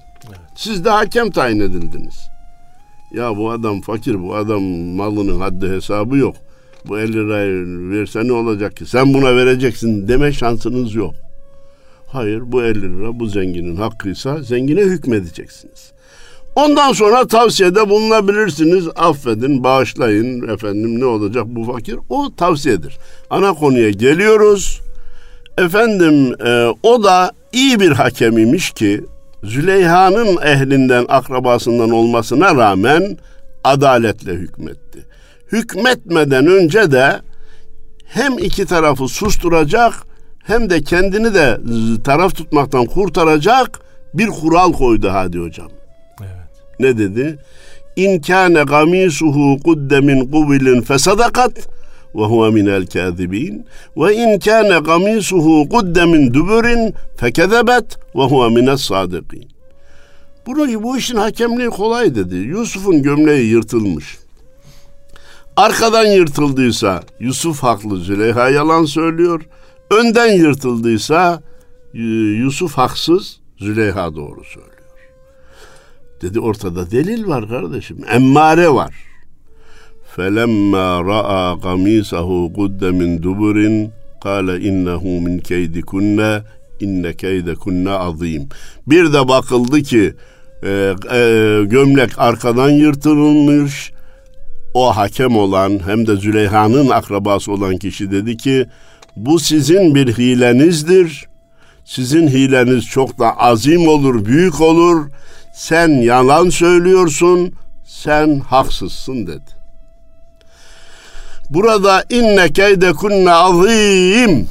Siz 0.56 0.86
de 0.86 0.90
hakem 0.90 1.32
tayin 1.32 1.60
edildiniz. 1.60 2.30
Ya 3.14 3.38
bu 3.38 3.52
adam 3.52 3.82
fakir, 3.82 4.24
bu 4.24 4.36
adam 4.36 4.64
malının 4.96 5.40
haddi 5.40 5.70
hesabı 5.70 6.18
yok. 6.18 6.36
Bu 6.88 7.00
50 7.00 7.14
lirayı 7.14 7.66
verse 7.90 8.28
ne 8.28 8.34
olacak 8.34 8.78
ki? 8.78 8.86
Sen 8.86 9.14
buna 9.14 9.36
vereceksin 9.36 10.08
deme 10.08 10.34
şansınız 10.34 10.96
yok. 10.96 11.14
Hayır 12.08 12.42
bu 12.46 12.64
50 12.64 12.82
lira 12.82 13.20
bu 13.20 13.26
zenginin 13.26 13.76
hakkıysa 13.76 14.42
zengine 14.42 14.82
hükmedeceksiniz. 14.82 15.92
Ondan 16.56 16.94
sonra 16.94 17.28
tavsiyede 17.28 17.90
bulunabilirsiniz. 17.90 18.88
Affedin, 18.96 19.64
bağışlayın 19.64 20.48
efendim 20.48 21.00
ne 21.00 21.06
olacak 21.06 21.46
bu 21.48 21.64
fakir? 21.64 21.98
O 22.10 22.36
tavsiyedir. 22.36 22.98
Ana 23.30 23.54
konuya 23.54 23.90
geliyoruz. 23.90 24.82
Efendim 25.58 26.36
e, 26.46 26.74
o 26.84 27.04
da 27.04 27.32
iyi 27.54 27.80
bir 27.80 27.92
hakem 27.92 28.38
imiş 28.38 28.72
ki 28.72 29.02
Züleyha'nın 29.44 30.38
ehlinden 30.42 31.06
akrabasından 31.10 31.90
olmasına 31.90 32.56
rağmen 32.56 33.18
adaletle 33.64 34.34
hükmetti. 34.34 35.06
Hükmetmeden 35.52 36.48
önce 36.48 36.92
de 36.92 37.22
hem 38.06 38.38
iki 38.38 38.66
tarafı 38.66 39.08
susturacak 39.08 39.94
hem 40.44 40.70
de 40.70 40.82
kendini 40.82 41.34
de 41.34 41.58
taraf 42.04 42.36
tutmaktan 42.36 42.86
kurtaracak 42.86 43.80
bir 44.14 44.28
kural 44.28 44.74
koydu 44.74 45.10
hadi 45.12 45.40
hocam. 45.40 45.68
Evet. 46.22 46.32
Ne 46.80 46.98
dedi? 46.98 47.40
İn 47.96 48.22
kâne 48.22 48.64
gamisuhu 48.64 49.58
kudde 49.64 50.00
min 50.00 50.32
kubilin 50.32 50.82
fesadakat 50.82 51.52
ve 52.16 52.22
huve 52.24 52.52
minel 52.52 52.86
kâzibîn 52.86 53.66
ve 53.98 54.16
in 54.16 54.40
kâne 54.40 54.80
gamisuhu 54.80 55.70
kudde 55.70 56.06
min 56.06 56.34
duburin 56.34 56.94
fekezebet 57.18 57.98
ve 58.16 58.24
huve 58.24 58.50
minel 58.50 58.78
sâdıkîn. 58.78 59.48
Bunu, 60.46 60.84
bu 60.84 60.98
işin 60.98 61.16
hakemliği 61.16 61.70
kolay 61.70 62.16
dedi. 62.16 62.36
Yusuf'un 62.36 63.02
gömleği 63.02 63.50
yırtılmış. 63.50 64.18
Arkadan 65.58 66.06
yırtıldıysa 66.06 67.04
Yusuf 67.20 67.64
haklı, 67.64 67.98
Züleyha 67.98 68.50
yalan 68.50 68.86
söylüyor. 68.86 69.42
Önden 69.92 70.34
yırtıldıysa 70.34 71.42
Yusuf 71.94 72.74
haksız, 72.74 73.40
Züleyha 73.58 74.16
doğru 74.16 74.44
söylüyor. 74.44 74.74
Dedi 76.22 76.40
ortada 76.40 76.92
delil 76.92 77.28
var 77.28 77.50
kardeşim. 77.50 77.98
Emmare 78.12 78.70
var. 78.70 78.96
Felemma 80.16 81.04
ra'a 81.06 81.60
qamisahu 81.60 82.54
qudda 82.56 82.92
min 82.92 83.24
duburin 83.24 83.92
kâle 84.24 84.60
innehu 84.60 85.22
min 85.22 85.40
keydikunne 85.40 86.42
inne 86.80 87.14
keydekunne 87.14 87.92
azim. 87.92 88.50
Bir 88.88 89.14
de 89.14 89.28
bakıldı 89.28 89.82
ki 89.82 90.14
e, 90.64 90.70
e, 91.12 91.62
gömlek 91.66 92.12
arkadan 92.18 92.70
yırtılmış. 92.70 93.97
O 94.78 94.96
hakem 94.98 95.38
olan 95.38 95.80
hem 95.86 96.08
de 96.08 96.16
Züleyha'nın 96.16 96.90
akrabası 96.90 97.52
olan 97.52 97.78
kişi 97.78 98.12
dedi 98.12 98.38
ki 98.38 98.66
bu 99.16 99.40
sizin 99.40 99.96
bir 99.96 100.18
hilenizdir. 100.18 101.28
Sizin 101.86 102.28
hileniz 102.28 102.86
çok 102.86 103.20
da 103.20 103.38
azim 103.38 103.88
olur, 103.88 104.26
büyük 104.26 104.62
olur. 104.62 105.06
Sen 105.54 105.90
yalan 105.90 106.50
söylüyorsun, 106.50 107.54
sen 107.86 108.40
haksızsın 108.40 109.28
dedi. 109.28 109.52
Burada 111.50 112.04
inne 112.10 112.54
keyde 112.54 112.94
kunne 112.94 113.32
azim. 113.32 114.48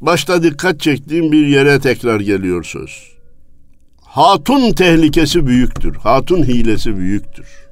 Başta 0.00 0.42
dikkat 0.42 0.80
çektiğim 0.80 1.32
bir 1.32 1.46
yere 1.46 1.80
tekrar 1.80 2.20
geliyor 2.20 2.64
söz. 2.64 3.02
Hatun 4.02 4.72
tehlikesi 4.72 5.46
büyüktür. 5.46 5.94
Hatun 5.94 6.42
hilesi 6.42 6.96
büyüktür. 6.98 7.63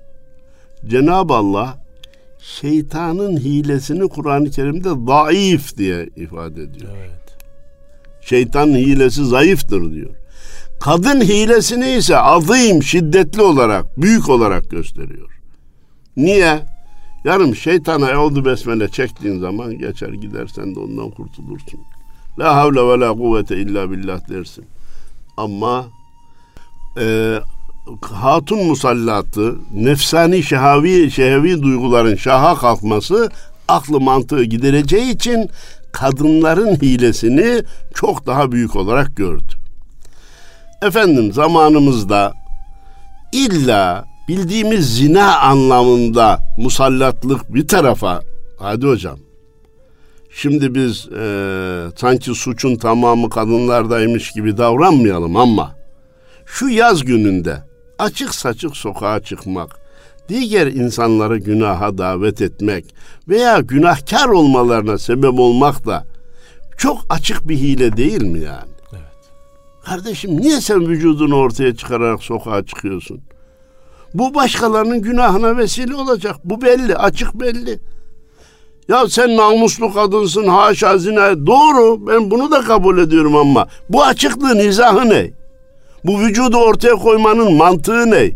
Cenab-ı 0.86 1.34
Allah 1.34 1.78
şeytanın 2.38 3.36
hilesini 3.36 4.08
Kur'an-ı 4.08 4.50
Kerim'de 4.50 4.88
zayıf 5.06 5.76
diye 5.76 6.08
ifade 6.16 6.62
ediyor. 6.62 6.90
Evet. 6.96 7.36
Şeytan 8.20 8.68
hilesi 8.68 9.24
zayıftır 9.24 9.92
diyor. 9.92 10.10
Kadın 10.80 11.20
hilesini 11.20 11.90
ise 11.90 12.18
azim, 12.18 12.82
şiddetli 12.82 13.42
olarak, 13.42 14.00
büyük 14.00 14.28
olarak 14.28 14.70
gösteriyor. 14.70 15.30
Niye? 16.16 16.60
Yarım 17.24 17.56
şeytana 17.56 18.10
evdu 18.10 18.44
besmele 18.44 18.88
çektiğin 18.88 19.40
zaman 19.40 19.78
geçer 19.78 20.08
gidersen 20.08 20.74
de 20.74 20.80
ondan 20.80 21.10
kurtulursun. 21.10 21.80
La 22.38 22.56
havle 22.56 22.80
ve 22.80 23.00
la 23.00 23.12
kuvvete 23.12 23.56
illa 23.56 23.90
billah 23.90 24.28
dersin. 24.28 24.64
Ama 25.36 25.84
e, 27.00 27.38
hatun 28.02 28.66
musallatı, 28.66 29.56
nefsani 29.74 30.42
şehavi, 30.42 31.10
şehevi 31.10 31.62
duyguların 31.62 32.16
şaha 32.16 32.54
kalkması 32.54 33.30
aklı 33.68 34.00
mantığı 34.00 34.44
gidereceği 34.44 35.14
için 35.14 35.50
kadınların 35.92 36.76
hilesini 36.76 37.62
çok 37.94 38.26
daha 38.26 38.52
büyük 38.52 38.76
olarak 38.76 39.16
gördü. 39.16 39.52
Efendim 40.82 41.32
zamanımızda 41.32 42.32
illa 43.32 44.04
bildiğimiz 44.28 44.96
zina 44.96 45.38
anlamında 45.38 46.40
musallatlık 46.58 47.54
bir 47.54 47.68
tarafa 47.68 48.22
hadi 48.58 48.86
hocam 48.86 49.18
şimdi 50.34 50.74
biz 50.74 51.08
e, 51.08 51.24
sanki 51.96 52.34
suçun 52.34 52.76
tamamı 52.76 53.30
kadınlardaymış 53.30 54.30
gibi 54.32 54.56
davranmayalım 54.56 55.36
ama 55.36 55.76
şu 56.46 56.68
yaz 56.68 57.04
gününde 57.04 57.71
açık 57.98 58.34
saçık 58.34 58.76
sokağa 58.76 59.20
çıkmak, 59.20 59.80
diğer 60.28 60.66
insanları 60.66 61.38
günaha 61.38 61.98
davet 61.98 62.42
etmek 62.42 62.94
veya 63.28 63.60
günahkar 63.60 64.28
olmalarına 64.28 64.98
sebep 64.98 65.38
olmak 65.38 65.86
da 65.86 66.04
çok 66.78 66.98
açık 67.10 67.48
bir 67.48 67.56
hile 67.56 67.96
değil 67.96 68.22
mi 68.22 68.40
yani? 68.40 68.70
Evet. 68.92 69.02
Kardeşim 69.84 70.40
niye 70.40 70.60
sen 70.60 70.88
vücudunu 70.88 71.36
ortaya 71.36 71.76
çıkararak 71.76 72.22
sokağa 72.22 72.66
çıkıyorsun? 72.66 73.20
Bu 74.14 74.34
başkalarının 74.34 75.02
günahına 75.02 75.56
vesile 75.56 75.94
olacak. 75.94 76.36
Bu 76.44 76.62
belli, 76.62 76.96
açık 76.96 77.34
belli. 77.34 77.78
Ya 78.88 79.08
sen 79.08 79.36
namuslu 79.36 79.94
kadınsın, 79.94 80.46
haşa 80.46 80.98
zina. 80.98 81.46
Doğru, 81.46 82.06
ben 82.06 82.30
bunu 82.30 82.50
da 82.50 82.60
kabul 82.60 82.98
ediyorum 82.98 83.36
ama 83.36 83.66
bu 83.88 84.04
açıklığın 84.04 84.58
izahı 84.58 85.08
ne? 85.08 85.41
Bu 86.04 86.20
vücudu 86.20 86.56
ortaya 86.56 86.94
koymanın 86.94 87.54
mantığı 87.54 88.10
ne? 88.10 88.30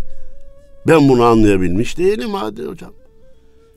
Ben 0.87 1.09
bunu 1.09 1.25
anlayabilmiş 1.25 1.99
değilim 1.99 2.31
hadi 2.35 2.67
hocam. 2.67 2.93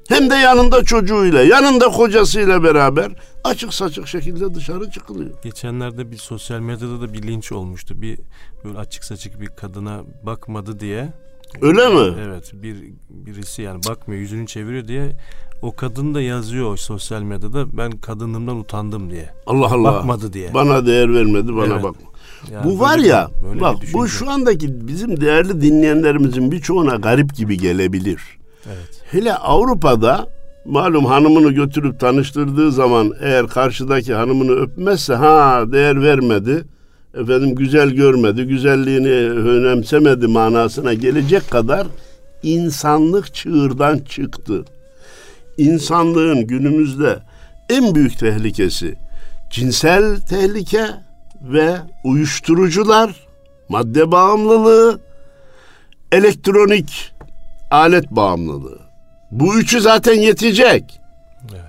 Hem 0.09 0.29
de 0.29 0.35
yanında 0.35 0.83
çocuğuyla, 0.83 1.43
yanında 1.43 1.85
kocasıyla 1.89 2.63
beraber 2.63 3.11
açık 3.43 3.73
saçık 3.73 4.07
şekilde 4.07 4.55
dışarı 4.55 4.91
çıkılıyor. 4.91 5.31
Geçenlerde 5.43 6.11
bir 6.11 6.17
sosyal 6.17 6.59
medyada 6.59 7.01
da 7.01 7.13
bir 7.13 7.23
linç 7.23 7.51
olmuştu. 7.51 8.01
Bir 8.01 8.19
böyle 8.63 8.77
açık 8.77 9.03
saçık 9.03 9.41
bir 9.41 9.47
kadına 9.47 10.01
bakmadı 10.23 10.79
diye. 10.79 11.09
Öyle 11.61 11.89
mi? 11.89 12.15
Evet 12.27 12.51
bir 12.53 12.75
birisi 13.09 13.61
yani 13.61 13.81
bakmıyor 13.89 14.21
yüzünü 14.21 14.47
çeviriyor 14.47 14.87
diye 14.87 15.11
o 15.61 15.75
kadın 15.75 16.15
da 16.15 16.21
yazıyor 16.21 16.77
sosyal 16.77 17.21
medyada 17.21 17.77
ben 17.77 17.91
kadınlığımdan 17.91 18.57
utandım 18.57 19.09
diye. 19.09 19.29
Allah 19.45 19.73
Allah. 19.73 19.93
Bakmadı 19.93 20.33
diye. 20.33 20.53
Bana 20.53 20.85
değer 20.85 21.13
vermedi, 21.13 21.55
bana 21.55 21.73
Evet. 21.73 21.83
bakma. 21.83 22.09
Yani 22.51 22.65
bu 22.65 22.79
var 22.79 22.97
ya, 22.97 23.29
bir- 23.55 23.61
bak 23.61 23.75
bu 23.93 24.07
şu 24.07 24.29
andaki 24.31 24.87
bizim 24.87 25.21
değerli 25.21 25.61
dinleyenlerimizin 25.61 26.51
birçoğuna 26.51 26.95
garip 26.95 27.35
gibi 27.35 27.57
gelebilir. 27.57 28.21
Evet. 28.67 29.01
Hele 29.11 29.33
Avrupa'da 29.33 30.27
malum 30.65 31.05
hanımını 31.05 31.51
götürüp 31.51 31.99
tanıştırdığı 31.99 32.71
zaman 32.71 33.13
eğer 33.21 33.47
karşıdaki 33.47 34.13
hanımını 34.13 34.51
öpmezse 34.51 35.13
ha 35.15 35.63
değer 35.71 36.01
vermedi. 36.03 36.63
efendim 37.15 37.55
güzel 37.55 37.89
görmedi, 37.89 38.43
güzelliğini 38.43 39.09
önemsemedi 39.49 40.27
manasına 40.27 40.93
gelecek 40.93 41.51
kadar 41.51 41.87
insanlık 42.43 43.33
çığırdan 43.33 43.97
çıktı. 43.97 44.65
İnsanlığın 45.57 46.47
günümüzde 46.47 47.19
en 47.69 47.95
büyük 47.95 48.19
tehlikesi 48.19 48.95
cinsel 49.49 50.17
tehlike 50.21 50.85
ve 51.41 51.75
uyuşturucular, 52.03 53.15
madde 53.69 54.11
bağımlılığı, 54.11 54.99
elektronik 56.11 57.13
alet 57.71 58.11
bağımlılığı. 58.11 58.79
Bu 59.31 59.59
üçü 59.59 59.81
zaten 59.81 60.13
yetecek. 60.13 60.99
Evet. 61.51 61.61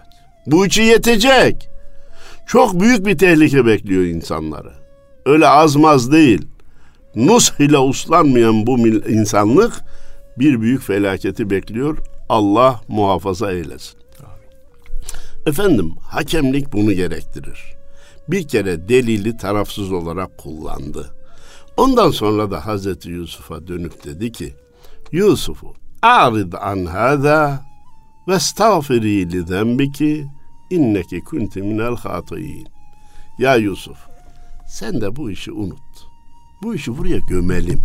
Bu 0.46 0.66
üçü 0.66 0.82
yetecek. 0.82 1.70
Çok 2.46 2.80
büyük 2.80 3.06
bir 3.06 3.18
tehlike 3.18 3.66
bekliyor 3.66 4.02
insanları. 4.02 4.72
Öyle 5.26 5.48
azmaz 5.48 6.12
değil. 6.12 6.46
Nush 7.14 7.52
ile 7.58 7.78
uslanmayan 7.78 8.66
bu 8.66 8.78
insanlık 8.88 9.80
bir 10.38 10.60
büyük 10.60 10.82
felaketi 10.82 11.50
bekliyor. 11.50 11.98
Allah 12.28 12.80
muhafaza 12.88 13.52
eylesin. 13.52 14.00
Efendim 15.46 15.94
hakemlik 16.02 16.72
bunu 16.72 16.92
gerektirir. 16.92 17.79
Bir 18.30 18.48
kere 18.48 18.88
delili 18.88 19.36
tarafsız 19.36 19.92
olarak 19.92 20.38
kullandı. 20.38 21.14
Ondan 21.76 22.10
sonra 22.10 22.50
da 22.50 22.66
Hazreti 22.66 23.10
Yusuf'a 23.10 23.66
dönüp 23.66 24.04
dedi 24.04 24.32
ki 24.32 24.54
Yusuf'u 25.12 25.74
arid 26.02 26.52
an 26.52 26.84
hada 26.84 27.62
ve 28.28 28.34
estağfiri 28.34 29.32
li 29.32 29.42
zembiki 29.42 30.26
inneki 30.70 31.20
kunti 31.20 31.62
minel 31.62 31.96
hatiyin. 31.96 32.68
Ya 33.38 33.56
Yusuf 33.56 33.98
sen 34.68 35.00
de 35.00 35.16
bu 35.16 35.30
işi 35.30 35.52
unut. 35.52 36.06
Bu 36.62 36.74
işi 36.74 36.98
buraya 36.98 37.18
gömelim. 37.18 37.80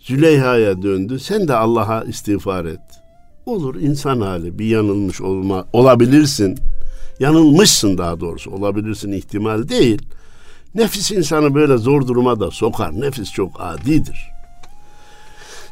Züleyha'ya 0.00 0.82
döndü. 0.82 1.18
Sen 1.18 1.48
de 1.48 1.54
Allah'a 1.54 2.04
istiğfar 2.04 2.64
et. 2.64 2.80
Olur 3.46 3.74
insan 3.74 4.20
hali 4.20 4.58
bir 4.58 4.66
yanılmış 4.66 5.20
olma 5.20 5.66
olabilirsin. 5.72 6.58
Yanılmışsın 7.20 7.98
daha 7.98 8.20
doğrusu 8.20 8.50
olabilirsin 8.50 9.12
ihtimal 9.12 9.68
değil. 9.68 10.02
Nefis 10.74 11.10
insanı 11.10 11.54
böyle 11.54 11.78
zor 11.78 12.08
duruma 12.08 12.40
da 12.40 12.50
sokar. 12.50 13.00
Nefis 13.00 13.32
çok 13.32 13.60
adidir. 13.60 14.30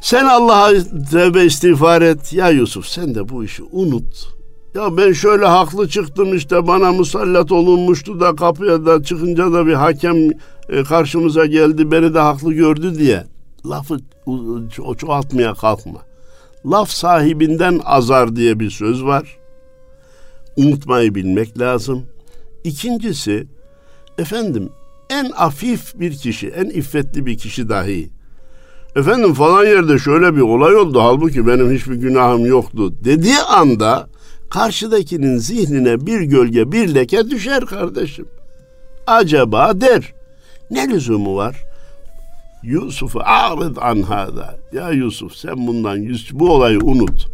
Sen 0.01 0.25
Allah'a 0.25 0.71
tövbe 1.11 1.45
istiğfar 1.45 2.01
et. 2.01 2.33
Ya 2.33 2.49
Yusuf 2.49 2.85
sen 2.85 3.15
de 3.15 3.29
bu 3.29 3.43
işi 3.43 3.63
unut. 3.71 4.39
Ya 4.75 4.97
ben 4.97 5.13
şöyle 5.13 5.45
haklı 5.45 5.89
çıktım 5.89 6.35
işte 6.35 6.67
bana 6.67 6.91
musallat 6.91 7.51
olunmuştu 7.51 8.19
da 8.19 8.35
kapıya 8.35 8.85
da 8.85 9.03
çıkınca 9.03 9.53
da 9.53 9.67
bir 9.67 9.73
hakem 9.73 10.29
e, 10.69 10.83
karşımıza 10.83 11.45
geldi 11.45 11.91
beni 11.91 12.13
de 12.13 12.19
haklı 12.19 12.53
gördü 12.53 12.99
diye 12.99 13.23
lafı 13.65 13.99
çoğaltmaya 14.97 15.53
kalkma. 15.53 15.99
Laf 16.65 16.89
sahibinden 16.89 17.79
azar 17.85 18.35
diye 18.35 18.59
bir 18.59 18.69
söz 18.69 19.03
var. 19.03 19.38
Unutmayı 20.59 21.15
bilmek 21.15 21.59
lazım. 21.59 22.05
İkincisi 22.63 23.47
efendim 24.17 24.69
en 25.09 25.31
afif 25.37 25.99
bir 25.99 26.17
kişi, 26.17 26.47
en 26.47 26.65
iffetli 26.65 27.25
bir 27.25 27.37
kişi 27.37 27.69
dahi 27.69 28.09
efendim 28.95 29.33
falan 29.33 29.65
yerde 29.65 29.99
şöyle 29.99 30.35
bir 30.35 30.41
olay 30.41 30.75
oldu 30.75 31.01
halbuki 31.01 31.47
benim 31.47 31.71
hiçbir 31.71 31.95
günahım 31.95 32.45
yoktu 32.45 32.93
dediği 33.03 33.39
anda 33.39 34.09
karşıdakinin 34.49 35.37
zihnine 35.37 36.05
bir 36.05 36.21
gölge 36.21 36.71
bir 36.71 36.95
leke 36.95 37.29
düşer 37.29 37.65
kardeşim. 37.65 38.25
Acaba 39.07 39.81
der. 39.81 40.13
Ne 40.71 40.89
lüzumu 40.89 41.35
var? 41.35 41.63
Yusuf'u 42.63 43.19
a'rid 43.19 43.77
an 43.81 44.01
hada. 44.01 44.55
Ya 44.73 44.89
Yusuf 44.89 45.35
sen 45.35 45.67
bundan 45.67 45.95
yüz, 45.95 46.29
bu 46.33 46.51
olayı 46.51 46.79
unut. 46.79 47.27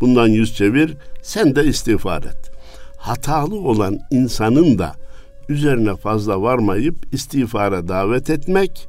Bundan 0.00 0.26
yüz 0.26 0.56
çevir. 0.56 0.96
Sen 1.22 1.56
de 1.56 1.64
istiğfar 1.64 2.22
et. 2.22 2.50
Hatalı 2.96 3.56
olan 3.56 3.98
insanın 4.10 4.78
da 4.78 4.94
üzerine 5.48 5.96
fazla 5.96 6.42
varmayıp 6.42 6.94
istiğfara 7.12 7.88
davet 7.88 8.30
etmek, 8.30 8.88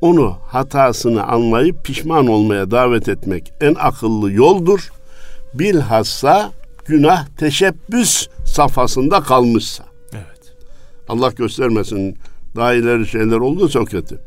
onu 0.00 0.36
hatasını 0.46 1.24
anlayıp 1.24 1.84
pişman 1.84 2.26
olmaya 2.26 2.70
davet 2.70 3.08
etmek 3.08 3.52
en 3.60 3.74
akıllı 3.74 4.32
yoldur. 4.32 4.90
Bilhassa 5.54 6.52
günah 6.84 7.26
teşebbüs 7.26 8.28
safhasında 8.44 9.20
kalmışsa. 9.20 9.84
Evet. 10.12 10.54
Allah 11.08 11.30
göstermesin 11.30 12.18
daha 12.56 12.74
ileri 12.74 13.06
şeyler 13.06 13.36
oldu 13.36 13.68
çok 13.68 13.90
kötü. 13.90 14.18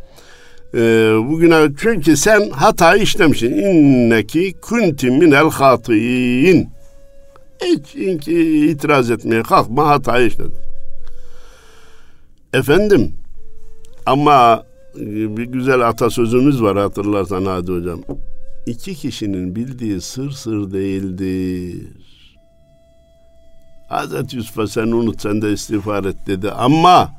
Ee, 0.73 0.79
bugüne 1.29 1.69
çünkü 1.79 2.17
sen 2.17 2.49
hata 2.49 2.95
işlemişsin. 2.95 3.53
İnneki 3.53 4.53
kunti 4.61 5.11
minel 5.11 5.49
hatiyin. 5.49 6.69
Hiç 7.63 7.95
inki 7.95 8.67
itiraz 8.67 9.11
etmeye 9.11 9.43
kalkma 9.43 9.87
hata 9.87 10.19
işledin. 10.19 10.53
Efendim 12.53 13.13
ama 14.05 14.63
e, 14.95 15.37
bir 15.37 15.45
güzel 15.45 15.87
atasözümüz 15.87 16.61
var 16.61 16.77
hatırlarsan 16.77 17.45
hadi 17.45 17.71
hocam. 17.71 18.01
İki 18.65 18.95
kişinin 18.95 19.55
bildiği 19.55 20.01
sır 20.01 20.31
sır 20.31 20.73
değildir. 20.73 21.87
Hazreti 23.89 24.35
Yusuf'a 24.35 24.67
sen 24.67 24.87
unut 24.87 25.21
sen 25.21 25.41
de 25.41 25.51
istiğfar 25.53 26.03
et 26.03 26.27
dedi 26.27 26.51
ama 26.51 27.11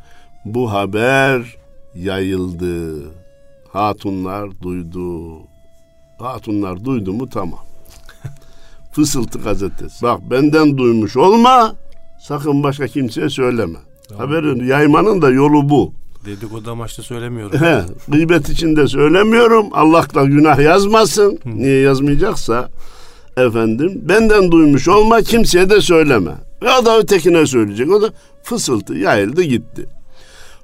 bu 0.45 0.73
haber 0.73 1.57
yayıldı. 1.95 3.03
Hatunlar 3.73 4.61
duydu. 4.63 5.39
Hatunlar 6.19 6.85
duydu 6.85 7.13
mu 7.13 7.29
tamam. 7.29 7.61
Fısıltı 8.93 9.39
gazetesi. 9.39 10.03
Bak 10.03 10.31
benden 10.31 10.79
duymuş 10.79 11.17
olma. 11.17 11.75
Sakın 12.21 12.63
başka 12.63 12.87
kimseye 12.87 13.29
söyleme. 13.29 13.79
Tamam. 14.09 14.27
Haberin 14.27 14.67
yaymanın 14.67 15.23
da 15.23 15.31
yolu 15.31 15.69
bu. 15.69 15.93
Dedikodu 16.25 16.71
amaçlı 16.71 17.03
söylemiyorum. 17.03 17.59
He, 17.61 17.83
gıybet 18.09 18.49
için 18.49 18.77
de 18.77 18.87
söylemiyorum. 18.89 19.67
Allah 19.73 20.05
da 20.15 20.25
günah 20.25 20.59
yazmasın. 20.61 21.39
Hı. 21.43 21.51
Niye 21.57 21.81
yazmayacaksa 21.81 22.69
efendim 23.37 24.01
benden 24.09 24.53
duymuş 24.53 24.89
olma 24.89 25.23
kimseye 25.23 25.71
de 25.71 25.81
söyleme. 25.81 26.31
O 26.81 26.85
da 26.87 26.99
ötekine 26.99 27.47
söyleyecek. 27.47 27.91
O 27.93 28.03
da 28.03 28.11
fısıltı 28.43 28.95
yayıldı 28.95 29.43
gitti. 29.43 29.87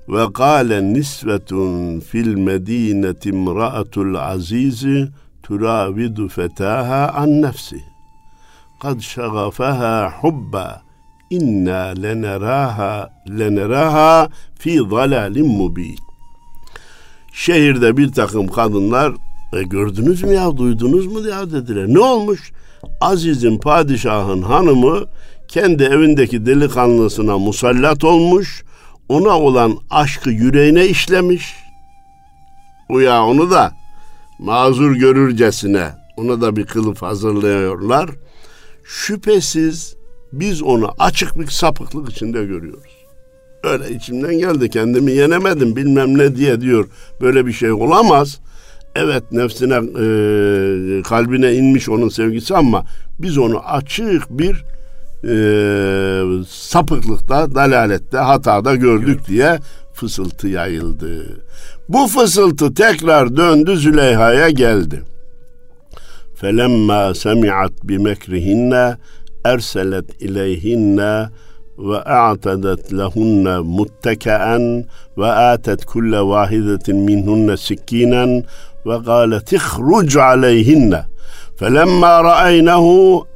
Ve 0.09 0.33
kâle 0.33 0.93
nisvetun 0.95 2.01
fil 2.01 2.35
medîneti 2.35 3.29
imra'atul 3.29 4.15
azizi 4.15 5.09
turavidu 5.43 6.29
fetaha 6.29 7.13
an 7.17 7.43
nefsi. 7.43 7.81
Kad 8.83 9.01
şagafeha 9.01 10.13
hubba 10.21 10.83
inna 11.31 11.83
leneraha 12.03 13.11
leneraha 13.39 14.29
fi 14.59 14.79
zalalin 14.91 15.47
mubin. 15.47 15.99
Şehirde 17.33 17.97
bir 17.97 18.13
takım 18.13 18.47
kadınlar 18.47 19.13
e, 19.53 19.63
gördünüz 19.63 20.23
mü 20.23 20.35
ya 20.35 20.57
duydunuz 20.57 21.07
mu 21.07 21.29
ya 21.29 21.51
dediler. 21.51 21.87
Ne 21.89 22.01
olmuş? 22.01 22.53
Aziz'in 23.01 23.59
padişahın 23.59 24.43
hanımı 24.43 25.05
kendi 25.49 25.83
evindeki 25.83 26.47
delikanlısına 26.47 27.39
musallat 27.39 28.05
olmuş 28.05 28.65
ona 29.09 29.41
olan 29.41 29.79
aşkı 29.91 30.31
yüreğine 30.31 30.87
işlemiş. 30.87 31.55
Bu 32.89 33.01
ya 33.01 33.25
onu 33.25 33.51
da 33.51 33.73
mazur 34.39 34.95
görürcesine 34.97 35.89
ona 36.17 36.41
da 36.41 36.57
bir 36.57 36.67
kılıf 36.67 37.03
hazırlıyorlar. 37.03 38.11
Şüphesiz 38.85 39.97
biz 40.33 40.63
onu 40.63 40.91
açık 40.99 41.39
bir 41.39 41.47
sapıklık 41.47 42.11
içinde 42.11 42.45
görüyoruz. 42.45 42.97
Öyle 43.65 43.91
içimden 43.95 44.39
geldi 44.39 44.71
kendimi 44.71 45.13
yenemedim 45.13 45.77
bilmem 45.77 46.19
ne 46.19 46.37
diye 46.37 46.61
diyor. 46.61 46.89
Böyle 47.21 47.47
bir 47.47 47.53
şey 47.53 47.73
olamaz. 47.73 48.41
Evet 48.95 49.33
nefsine 49.33 49.75
e, 49.75 51.03
kalbine 51.03 51.55
inmiş 51.55 51.89
onun 51.89 52.09
sevgisi 52.09 52.57
ama 52.57 52.85
biz 53.19 53.39
onu 53.39 53.61
açık 53.61 54.31
bir 54.31 54.65
e, 55.25 55.35
sapıklıkta, 56.49 57.55
dalalette, 57.55 58.19
hatada 58.19 58.75
gördük 58.75 59.29
diye 59.29 59.59
fısıltı 59.93 60.49
yayıldı. 60.49 61.27
Bu 61.89 62.07
fısıltı 62.07 62.75
tekrar 62.75 63.37
döndü 63.37 63.77
Züleyha'ya 63.77 64.51
geldi. 64.51 65.03
Felemma 66.35 67.15
semi'at 67.15 67.73
bimekrihinne 67.85 68.97
erselet 69.45 70.23
ileyhinne 70.23 71.29
ve 71.79 71.97
a'tadet 71.97 72.93
lehunne 72.93 73.59
muttekeen 73.59 74.85
ve 75.19 75.27
atet 75.27 75.85
kulle 75.85 76.21
vahidetin 76.21 76.97
minhunne 76.97 77.57
sikkinen 77.57 78.45
ve 78.87 78.97
galet 78.97 79.53
ihruc 79.53 80.23
aleyhinne 80.23 81.03
فلما 81.58 82.22
رأينه 82.22 82.86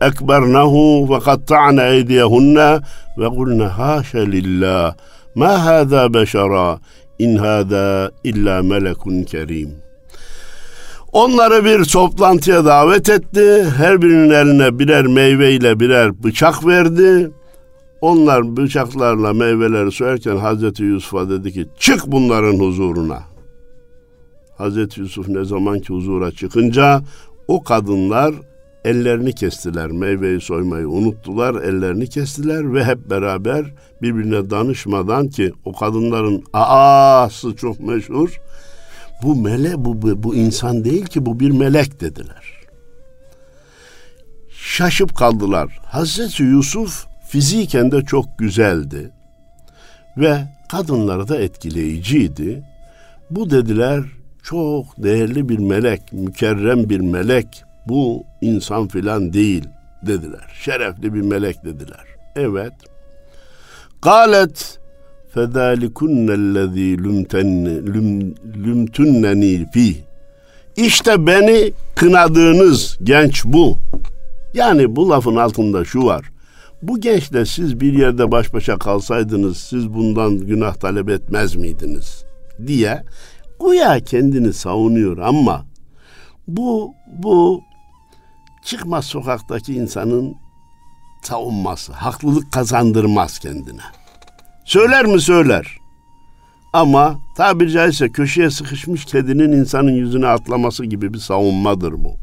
أكبرنه 0.02 0.74
وقطعن 1.10 1.80
أيديهن 1.80 2.82
وقلن 3.18 3.62
هاش 3.62 4.16
لله 4.16 4.96
ma 5.36 5.66
hada 5.66 6.14
beşara 6.14 6.80
in 7.20 7.36
hada 7.36 8.12
illa 8.24 8.64
melekun 8.64 9.24
kerim. 9.24 9.70
Onları 11.12 11.66
bir 11.66 11.84
toplantıya 11.84 12.66
davet 12.66 13.10
etti. 13.10 13.66
Her 13.78 14.02
birinin 14.02 14.30
eline 14.30 14.80
birer 14.80 15.08
meyve 15.08 15.54
ile 15.54 15.80
birer 15.80 16.24
bıçak 16.24 16.68
verdi. 16.68 17.32
Onlar 18.02 18.58
bıçaklarla 18.58 19.34
meyveleri 19.34 19.92
soyarken 19.92 20.38
Hazreti 20.38 20.84
Yusuf'a 20.84 21.30
dedi 21.30 21.54
ki 21.54 21.66
çık 21.80 22.08
bunların 22.08 22.60
huzuruna. 22.60 23.20
Hazreti 24.58 25.00
Yusuf 25.00 25.28
ne 25.28 25.46
zaman 25.46 25.80
ki 25.80 25.94
huzura 25.94 26.32
çıkınca 26.32 27.02
o 27.51 27.63
kadınlar 27.63 28.35
ellerini 28.85 29.33
kestiler. 29.33 29.91
Meyveyi 29.91 30.41
soymayı 30.41 30.89
unuttular, 30.89 31.55
ellerini 31.55 32.09
kestiler 32.09 32.75
ve 32.75 32.85
hep 32.85 33.11
beraber 33.11 33.65
birbirine 34.03 34.51
danışmadan 34.51 35.29
ki 35.29 35.53
o 35.65 35.73
kadınların 35.73 36.45
aası 36.53 37.57
çok 37.57 37.81
meşhur. 37.81 38.41
Bu 39.23 39.37
mele 39.37 39.85
bu, 39.85 40.03
bu, 40.03 40.23
bu 40.23 40.35
insan 40.35 40.85
değil 40.85 41.07
ki 41.07 41.27
bu 41.27 41.41
bir 41.41 41.51
melek 41.51 42.01
dediler. 42.01 42.61
Şaşıp 44.51 45.17
kaldılar. 45.17 45.81
Hazreti 45.85 46.43
Yusuf 46.43 47.07
fiziken 47.29 47.93
de 47.93 48.05
çok 48.05 48.39
güzeldi 48.39 49.11
ve 50.17 50.49
kadınları 50.69 51.29
da 51.29 51.39
etkileyiciydi. 51.39 52.63
Bu 53.31 53.51
dediler 53.51 54.05
çok 54.43 55.03
değerli 55.03 55.49
bir 55.49 55.59
melek, 55.59 56.13
mükerrem 56.13 56.89
bir 56.89 57.01
melek. 57.01 57.65
Bu 57.89 58.25
insan 58.41 58.89
filan 58.89 59.33
değil 59.33 59.65
dediler. 60.03 60.53
Şerefli 60.65 61.15
bir 61.15 61.21
melek 61.21 61.65
dediler. 61.65 62.05
Evet. 62.37 62.73
Galet 64.03 64.79
fedalikunellezî 65.35 66.99
lümtünneni 68.65 69.67
fi. 69.73 69.97
İşte 70.77 71.27
beni 71.27 71.73
kınadığınız 71.97 72.99
genç 73.03 73.45
bu. 73.45 73.79
Yani 74.55 74.97
bu 74.97 75.11
lafın 75.11 75.37
altında 75.37 75.85
şu 75.85 76.05
var. 76.05 76.31
Bu 76.83 77.01
gençle 77.01 77.47
siz 77.47 77.81
bir 77.81 77.93
yerde 77.93 78.31
baş 78.31 78.55
başa 78.55 78.79
kalsaydınız 78.79 79.57
siz 79.57 79.95
bundan 79.95 80.39
günah 80.39 80.75
talep 80.75 81.09
etmez 81.09 81.57
miydiniz? 81.57 82.25
diye 82.67 83.03
Güya 83.60 84.00
kendini 84.00 84.54
savunuyor 84.54 85.18
ama 85.18 85.66
bu 86.48 86.94
bu 87.08 87.62
çıkmaz 88.64 89.06
sokaktaki 89.06 89.74
insanın 89.74 90.36
savunması, 91.22 91.94
haklılık 91.94 92.52
kazandırmaz 92.52 93.40
kendine. 93.40 93.82
Söyler 94.66 95.06
mi 95.06 95.22
söyler. 95.22 95.78
Ama 96.74 97.20
tabiri 97.38 97.72
caizse 97.72 98.10
köşeye 98.10 98.50
sıkışmış 98.50 99.06
kedinin 99.06 99.52
insanın 99.52 99.92
yüzüne 99.92 100.28
atlaması 100.28 100.86
gibi 100.86 101.14
bir 101.14 101.20
savunmadır 101.20 101.94
bu. 101.94 102.16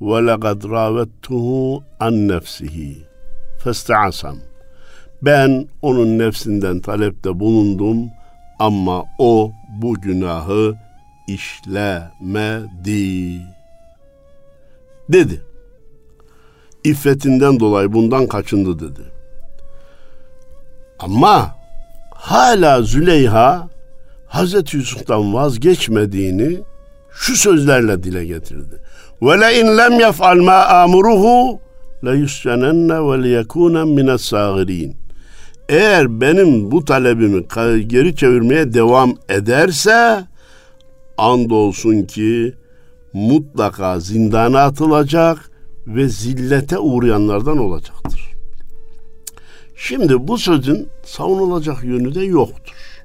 وَلَقَدْ 0.00 0.60
رَاوَتْتُهُ 0.62 1.82
an 2.00 2.12
نَفْسِهِ 2.28 2.94
فَاسْتَعَسَمْ 3.64 4.36
Ben 5.22 5.68
onun 5.82 6.18
nefsinden 6.18 6.80
talepte 6.80 7.40
bulundum 7.40 8.10
ama 8.58 9.04
o 9.18 9.52
bu 9.71 9.93
günahı 9.93 10.75
işlemedi. 11.27 12.61
Dedi. 15.09 15.41
İffetinden 16.83 17.59
dolayı 17.59 17.93
bundan 17.93 18.27
kaçındı 18.27 18.79
dedi. 18.79 19.01
Ama 20.99 21.55
hala 22.15 22.81
Züleyha 22.81 23.69
Hazreti 24.27 24.77
Yusuf'tan 24.77 25.33
vazgeçmediğini 25.33 26.59
şu 27.11 27.35
sözlerle 27.35 28.03
dile 28.03 28.25
getirdi. 28.25 28.81
Ve 29.21 29.41
le 29.41 29.59
in 29.59 29.77
lem 29.77 29.99
yef'al 29.99 30.37
ma 30.37 30.65
amuruhu 30.65 31.59
le 32.05 32.11
yuscenenne 32.11 32.93
ve 32.93 33.23
liyekûnen 33.23 33.87
mines 33.87 34.21
sâgirîn. 34.21 35.00
Eğer 35.71 36.21
benim 36.21 36.71
bu 36.71 36.85
talebimi 36.85 37.43
geri 37.87 38.15
çevirmeye 38.15 38.73
devam 38.73 39.15
ederse 39.29 40.25
andolsun 41.17 42.03
ki 42.03 42.53
mutlaka 43.13 43.99
zindana 43.99 44.61
atılacak 44.61 45.51
ve 45.87 46.09
zillete 46.09 46.79
uğrayanlardan 46.79 47.57
olacaktır. 47.57 48.31
Şimdi 49.75 50.27
bu 50.27 50.37
sözün 50.37 50.89
savunulacak 51.03 51.83
yönü 51.83 52.15
de 52.15 52.23
yoktur. 52.23 53.03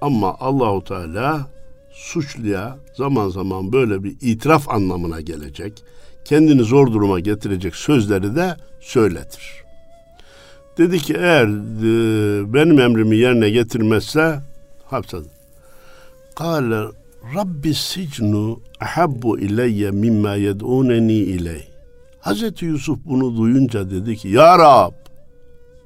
Ama 0.00 0.36
Allahu 0.40 0.84
Teala 0.84 1.46
suçluya 1.90 2.78
zaman 2.94 3.28
zaman 3.28 3.72
böyle 3.72 4.04
bir 4.04 4.16
itiraf 4.20 4.68
anlamına 4.68 5.20
gelecek, 5.20 5.84
kendini 6.24 6.62
zor 6.62 6.86
duruma 6.86 7.20
getirecek 7.20 7.76
sözleri 7.76 8.36
de 8.36 8.56
söyletir. 8.80 9.69
Dedi 10.80 10.98
ki 10.98 11.14
eğer 11.14 11.46
e, 11.46 12.54
benim 12.54 12.80
emrimi 12.80 13.16
yerine 13.16 13.50
getirmezse 13.50 14.40
hapse. 14.84 15.16
Kale 16.36 16.80
Rabbi 17.34 17.74
sicnu 17.74 18.60
ahabbu 18.80 19.38
ileyye 19.38 19.90
mimma 19.90 20.34
yed'uneni 20.34 21.12
iley. 21.12 21.68
Hazreti 22.20 22.64
Yusuf 22.64 22.98
bunu 23.04 23.36
duyunca 23.36 23.90
dedi 23.90 24.16
ki 24.16 24.28
Ya 24.28 24.58
Rab 24.58 24.92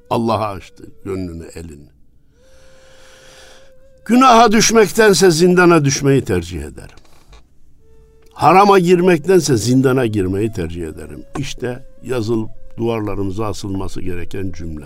Allah'a 0.09 0.49
açtı 0.49 0.83
gönlünü 1.05 1.45
elini. 1.55 1.89
Günaha 4.05 4.51
düşmektense 4.51 5.31
zindana 5.31 5.85
düşmeyi 5.85 6.21
tercih 6.21 6.59
ederim. 6.59 6.99
Harama 8.33 8.79
girmektense 8.79 9.57
zindana 9.57 10.05
girmeyi 10.05 10.51
tercih 10.51 10.87
ederim. 10.87 11.23
İşte 11.37 11.85
yazılıp 12.03 12.64
duvarlarımıza 12.77 13.45
asılması 13.45 14.01
gereken 14.01 14.51
cümle. 14.51 14.85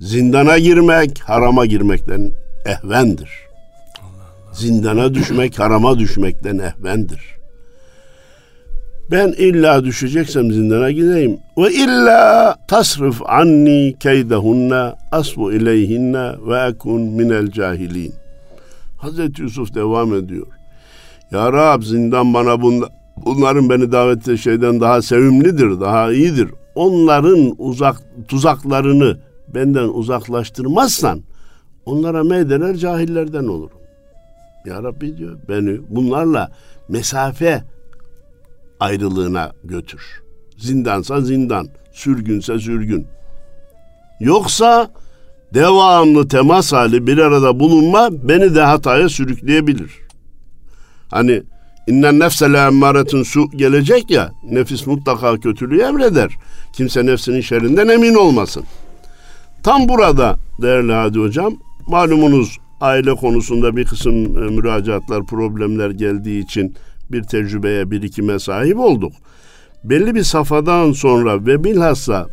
Zindana 0.00 0.58
girmek 0.58 1.20
harama 1.20 1.66
girmekten 1.66 2.32
ehvendir. 2.66 3.30
Zindana 4.52 5.14
düşmek 5.14 5.58
harama 5.58 5.98
düşmekten 5.98 6.58
ehvendir. 6.58 7.20
Ben 9.10 9.28
illa 9.28 9.84
düşeceksem 9.84 10.52
zindana 10.52 10.90
gideyim. 10.90 11.38
Ve 11.58 11.72
illa 11.72 12.56
tasrif 12.68 13.22
anni 13.26 13.94
keydehunne 14.00 14.92
asbu 15.12 15.52
ileyhinne 15.52 16.32
ve 16.46 16.68
ekun 16.68 17.02
minel 17.02 17.50
cahilin. 17.50 18.14
Hazreti 18.98 19.42
Yusuf 19.42 19.74
devam 19.74 20.14
ediyor. 20.14 20.46
Ya 21.30 21.52
Rab 21.52 21.82
zindan 21.82 22.34
bana 22.34 22.62
bunda, 22.62 22.88
bunların 23.24 23.70
beni 23.70 23.92
davet 23.92 24.18
ettiği 24.18 24.38
şeyden 24.38 24.80
daha 24.80 25.02
sevimlidir, 25.02 25.80
daha 25.80 26.12
iyidir. 26.12 26.48
Onların 26.74 27.54
uzak 27.58 27.96
tuzaklarını 28.28 29.18
benden 29.54 29.88
uzaklaştırmazsan 29.88 31.22
onlara 31.86 32.24
meydeler 32.24 32.76
cahillerden 32.76 33.44
olurum. 33.44 33.78
Ya 34.66 34.82
Rabbi 34.82 35.16
diyor 35.16 35.38
beni 35.48 35.80
bunlarla 35.88 36.52
mesafe 36.88 37.64
ayrılığına 38.80 39.52
götür. 39.64 40.22
Zindansa 40.56 41.20
zindan, 41.20 41.68
sürgünse 41.92 42.58
sürgün. 42.58 43.06
Yoksa 44.20 44.90
devamlı 45.54 46.28
temas 46.28 46.72
hali 46.72 47.06
bir 47.06 47.18
arada 47.18 47.60
bulunma 47.60 48.08
beni 48.28 48.54
de 48.54 48.60
hataya 48.60 49.08
sürükleyebilir. 49.08 49.90
Hani 51.10 51.42
İnnen 51.86 52.18
nefse 52.18 52.44
emmaretun 52.44 53.22
su 53.22 53.50
gelecek 53.50 54.10
ya, 54.10 54.32
nefis 54.50 54.86
mutlaka 54.86 55.36
kötülüğü 55.36 55.80
emreder. 55.80 56.30
Kimse 56.72 57.06
nefsinin 57.06 57.40
şerrinden 57.40 57.88
emin 57.88 58.14
olmasın. 58.14 58.64
Tam 59.62 59.88
burada 59.88 60.36
değerli 60.62 60.92
Hadi 60.92 61.18
Hocam, 61.18 61.54
malumunuz 61.86 62.58
aile 62.80 63.14
konusunda 63.14 63.76
bir 63.76 63.84
kısım 63.84 64.14
e, 64.14 64.50
müracaatlar, 64.50 65.26
problemler 65.26 65.90
geldiği 65.90 66.44
için 66.44 66.74
bir 67.12 67.22
tecrübeye, 67.22 67.90
birikime 67.90 68.38
sahip 68.38 68.78
olduk. 68.78 69.12
Belli 69.84 70.14
bir 70.14 70.22
safhadan 70.22 70.92
sonra 70.92 71.46
ve 71.46 71.64
bilhassa 71.64 72.28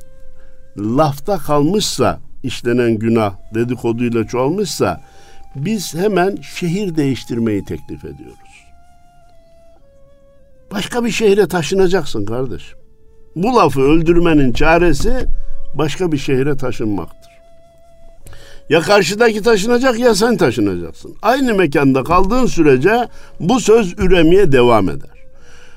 lafta 0.77 1.38
kalmışsa, 1.38 2.19
işlenen 2.43 2.91
günah 2.91 3.33
dedikoduyla 3.53 4.27
çoğalmışsa, 4.27 5.01
biz 5.55 5.95
hemen 5.95 6.35
şehir 6.35 6.95
değiştirmeyi 6.95 7.65
teklif 7.65 8.05
ediyoruz. 8.05 8.48
Başka 10.71 11.05
bir 11.05 11.12
şehre 11.12 11.47
taşınacaksın 11.47 12.25
kardeş. 12.25 12.73
Bu 13.36 13.55
lafı 13.55 13.82
öldürmenin 13.82 14.53
çaresi 14.53 15.25
başka 15.73 16.12
bir 16.12 16.17
şehre 16.17 16.58
taşınmaktır. 16.58 17.29
Ya 18.69 18.82
karşıdaki 18.82 19.41
taşınacak 19.41 19.99
ya 19.99 20.15
sen 20.15 20.38
taşınacaksın. 20.38 21.15
Aynı 21.21 21.53
mekanda 21.53 22.03
kaldığın 22.03 22.45
sürece 22.45 23.08
bu 23.39 23.60
söz 23.60 23.93
üremeye 23.99 24.51
devam 24.51 24.89
eder. 24.89 25.19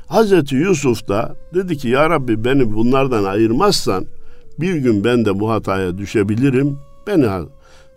Hazreti 0.07 0.55
Yusuf 0.55 1.09
da 1.09 1.35
dedi 1.55 1.77
ki 1.77 1.89
ya 1.89 2.11
Rabbi 2.11 2.45
beni 2.45 2.75
bunlardan 2.75 3.25
ayırmazsan 3.25 4.07
bir 4.61 4.75
gün 4.75 5.05
ben 5.05 5.25
de 5.25 5.41
bu 5.41 5.51
hataya 5.51 5.99
düşebilirim. 5.99 6.79
Beni 7.07 7.27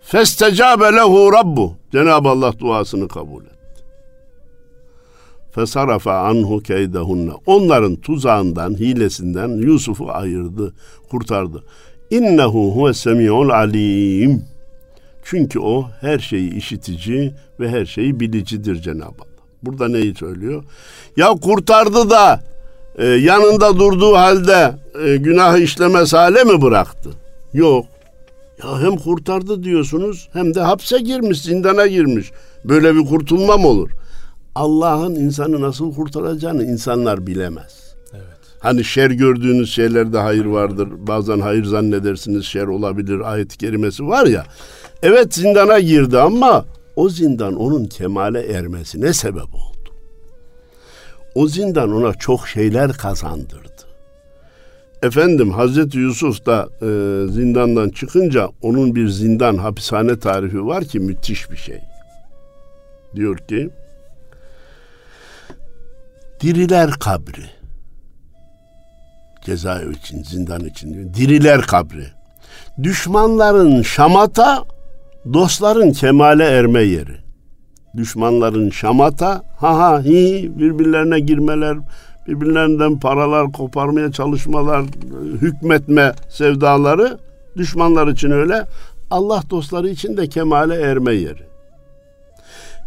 Festecabe 0.02 0.84
lehu 0.84 1.32
rabbu. 1.32 1.72
Cenab-ı 1.92 2.28
Allah 2.28 2.58
duasını 2.58 3.08
kabul 3.08 3.42
etti. 3.42 3.55
Fesarafa 5.56 6.18
anhu 6.18 6.62
keydehunne. 6.62 7.30
Onların 7.46 7.96
tuzağından, 7.96 8.74
hilesinden 8.74 9.48
Yusuf'u 9.48 10.10
ayırdı, 10.10 10.74
kurtardı. 11.10 11.62
İnnehu 12.10 12.72
huve 12.76 12.94
semi'ul 12.94 13.48
alim. 13.48 14.44
Çünkü 15.24 15.58
o 15.58 15.86
her 16.00 16.18
şeyi 16.18 16.54
işitici 16.54 17.34
ve 17.60 17.68
her 17.68 17.86
şeyi 17.86 18.20
bilicidir 18.20 18.82
Cenab-ı 18.82 19.04
Allah. 19.04 19.42
Burada 19.62 19.88
neyi 19.88 20.14
söylüyor? 20.14 20.64
Ya 21.16 21.28
kurtardı 21.28 22.10
da 22.10 22.40
e, 22.98 23.06
yanında 23.06 23.78
durduğu 23.78 24.14
halde 24.16 24.74
e, 25.04 25.16
günahı 25.16 25.58
işlemez 25.58 26.12
hale 26.12 26.44
mi 26.44 26.62
bıraktı? 26.62 27.10
Yok. 27.52 27.86
Ya 28.62 28.80
hem 28.80 28.96
kurtardı 28.96 29.62
diyorsunuz 29.62 30.28
hem 30.32 30.54
de 30.54 30.60
hapse 30.60 30.98
girmiş, 30.98 31.42
zindana 31.42 31.86
girmiş. 31.86 32.30
Böyle 32.64 32.94
bir 32.94 33.06
kurtulma 33.06 33.56
mı 33.56 33.68
olur? 33.68 33.90
Allah'ın 34.56 35.14
insanı 35.14 35.60
nasıl 35.60 35.94
kurtaracağını 35.94 36.64
insanlar 36.64 37.26
bilemez. 37.26 37.94
Evet. 38.12 38.24
Hani 38.58 38.84
şer 38.84 39.10
gördüğünüz 39.10 39.72
şeylerde 39.72 40.18
hayır 40.18 40.44
vardır. 40.44 40.88
Bazen 40.98 41.40
hayır 41.40 41.64
zannedersiniz 41.64 42.44
şer 42.44 42.66
olabilir. 42.66 43.20
Ayet-i 43.20 43.58
kerimesi 43.58 44.06
var 44.06 44.26
ya. 44.26 44.44
Evet 45.02 45.34
zindana 45.34 45.80
girdi 45.80 46.18
ama 46.18 46.64
o 46.96 47.08
zindan 47.08 47.56
onun 47.56 47.84
kemale 47.84 48.52
ermesine 48.52 49.12
sebep 49.12 49.54
oldu. 49.54 49.90
O 51.34 51.48
zindan 51.48 51.92
ona 51.92 52.14
çok 52.14 52.48
şeyler 52.48 52.92
kazandırdı. 52.92 53.86
Efendim 55.02 55.50
Hazreti 55.50 55.98
Yusuf 55.98 56.46
da 56.46 56.68
e, 56.82 56.88
zindandan 57.32 57.88
çıkınca 57.88 58.48
onun 58.62 58.94
bir 58.94 59.08
zindan 59.08 59.56
hapishane 59.56 60.18
tarifi 60.18 60.66
var 60.66 60.84
ki 60.84 61.00
müthiş 61.00 61.50
bir 61.50 61.56
şey. 61.56 61.80
Diyor 63.14 63.38
ki 63.38 63.70
Diriler 66.40 66.90
kabri. 66.90 67.44
Cezaevi 69.44 69.92
için, 69.94 70.22
zindan 70.22 70.64
için 70.64 70.94
diyor. 70.94 71.14
Diriler 71.14 71.60
kabri. 71.60 72.06
Düşmanların 72.82 73.82
şamata, 73.82 74.64
dostların 75.32 75.92
kemale 75.92 76.44
erme 76.44 76.82
yeri. 76.82 77.16
Düşmanların 77.96 78.70
şamata, 78.70 79.42
ha 79.56 79.78
ha 79.78 80.02
hi 80.02 80.50
birbirlerine 80.58 81.20
girmeler, 81.20 81.78
birbirlerinden 82.28 83.00
paralar 83.00 83.52
koparmaya 83.52 84.12
çalışmalar, 84.12 84.84
hükmetme 85.40 86.12
sevdaları 86.28 87.18
düşmanlar 87.56 88.08
için 88.08 88.30
öyle. 88.30 88.64
Allah 89.10 89.42
dostları 89.50 89.88
için 89.88 90.16
de 90.16 90.28
kemale 90.28 90.74
erme 90.74 91.14
yeri. 91.14 91.46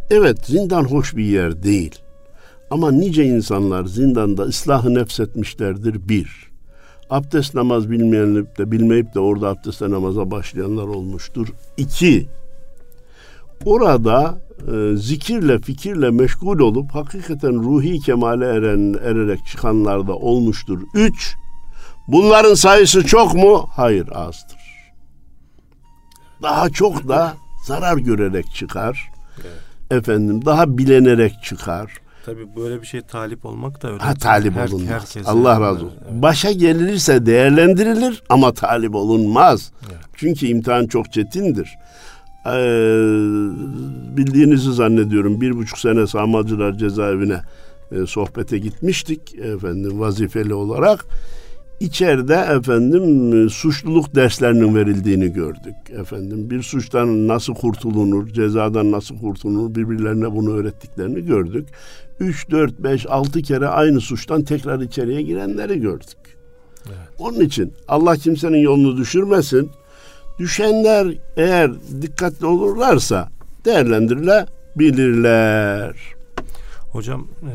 Evet 0.10 0.46
zindan 0.46 0.84
hoş 0.84 1.16
bir 1.16 1.26
yer 1.26 1.64
değil. 1.64 2.00
Ama 2.72 2.92
nice 2.92 3.26
insanlar 3.26 3.86
zindanda 3.86 4.44
ıslahı 4.44 4.94
nefsetmişlerdir 4.94 6.10
bir. 6.10 6.50
Abdest 7.10 7.56
namaz 7.56 7.90
bilmeyenip 7.90 8.58
de 8.58 8.72
bilmeyip 8.72 9.14
de 9.16 9.20
orada 9.20 9.50
abdestle 9.50 9.90
namaza 9.90 10.32
başlayanlar 10.32 10.84
olmuştur. 10.84 11.48
İki, 11.78 12.28
orada 13.66 14.38
e, 14.74 14.98
zikirle 14.98 15.60
fikirle 15.60 16.10
meşgul 16.12 16.60
olup 16.60 16.96
hakikaten 16.96 17.54
ruhi 17.54 18.00
kemale 18.00 18.46
eren 18.46 18.94
ererek 18.94 19.40
çıkanlar 19.52 20.08
da 20.08 20.16
olmuştur. 20.16 20.80
Üç, 20.94 21.36
bunların 22.08 22.54
sayısı 22.54 23.06
çok 23.06 23.36
mu? 23.36 23.70
Hayır 23.76 24.08
azdır. 24.14 24.60
Daha 26.42 26.70
çok 26.70 27.08
da 27.08 27.34
zarar 27.66 27.98
görerek 27.98 28.46
çıkar. 28.56 29.12
Evet. 29.42 30.02
Efendim 30.02 30.46
daha 30.46 30.78
bilenerek 30.78 31.34
çıkar 31.44 31.92
Tabii 32.30 32.56
böyle 32.56 32.82
bir 32.82 32.88
şey 32.88 33.02
talip 33.02 33.46
olmak 33.46 33.82
da 33.82 33.92
öyle. 33.92 34.04
Ha 34.04 34.14
talip 34.14 34.56
Her, 34.56 34.68
olunmaz. 34.68 34.90
Herkese 34.90 35.30
Allah 35.30 35.62
razı 35.62 35.86
olsun. 35.86 35.98
Evet. 36.12 36.22
Başa 36.22 36.52
gelirse 36.52 37.26
değerlendirilir 37.26 38.24
ama 38.30 38.54
talip 38.54 38.96
olunmaz. 38.96 39.72
Evet. 39.90 39.98
Çünkü 40.16 40.46
imtihan 40.46 40.88
çok 40.88 41.14
çetindir. 41.14 41.78
Ee, 42.46 42.50
bildiğinizi 44.18 44.74
zannediyorum 44.74 45.42
bir 45.42 45.56
buçuk 45.56 45.78
sene 45.78 46.08
sağmalcılar 46.08 46.74
cezaevine 46.74 47.42
e, 47.92 48.06
sohbete 48.06 48.58
gitmiştik 48.58 49.36
efendim 49.36 50.00
vazifeli 50.00 50.54
olarak. 50.54 51.06
İçeride 51.80 52.36
efendim 52.36 53.34
e, 53.46 53.50
suçluluk 53.50 54.16
derslerinin 54.16 54.76
verildiğini 54.76 55.34
gördük. 55.34 55.76
Efendim 55.90 56.50
bir 56.50 56.64
suçtan 56.64 57.28
nasıl 57.28 57.54
kurtulunur, 57.54 58.28
cezadan 58.28 58.92
nasıl 58.92 59.20
kurtulunur 59.20 59.76
birbirlerine 59.76 60.32
bunu 60.32 60.56
öğrettiklerini 60.56 61.26
gördük. 61.26 61.68
3, 62.20 62.52
4, 62.52 62.80
5, 62.80 63.06
6 63.10 63.42
kere 63.42 63.68
aynı 63.68 64.02
suçtan 64.02 64.44
tekrar 64.44 64.80
içeriye 64.80 65.22
girenleri 65.22 65.80
gördük. 65.80 66.18
Evet. 66.88 66.98
Onun 67.20 67.40
için 67.40 67.74
Allah 67.88 68.16
kimsenin 68.16 68.58
yolunu 68.58 68.98
düşürmesin. 68.98 69.72
Düşenler 70.40 71.08
eğer 71.38 71.72
dikkatli 72.02 72.46
olurlarsa 72.46 73.30
değerlendirilebilirler. 73.66 76.19
Hocam 76.92 77.28
e, 77.44 77.54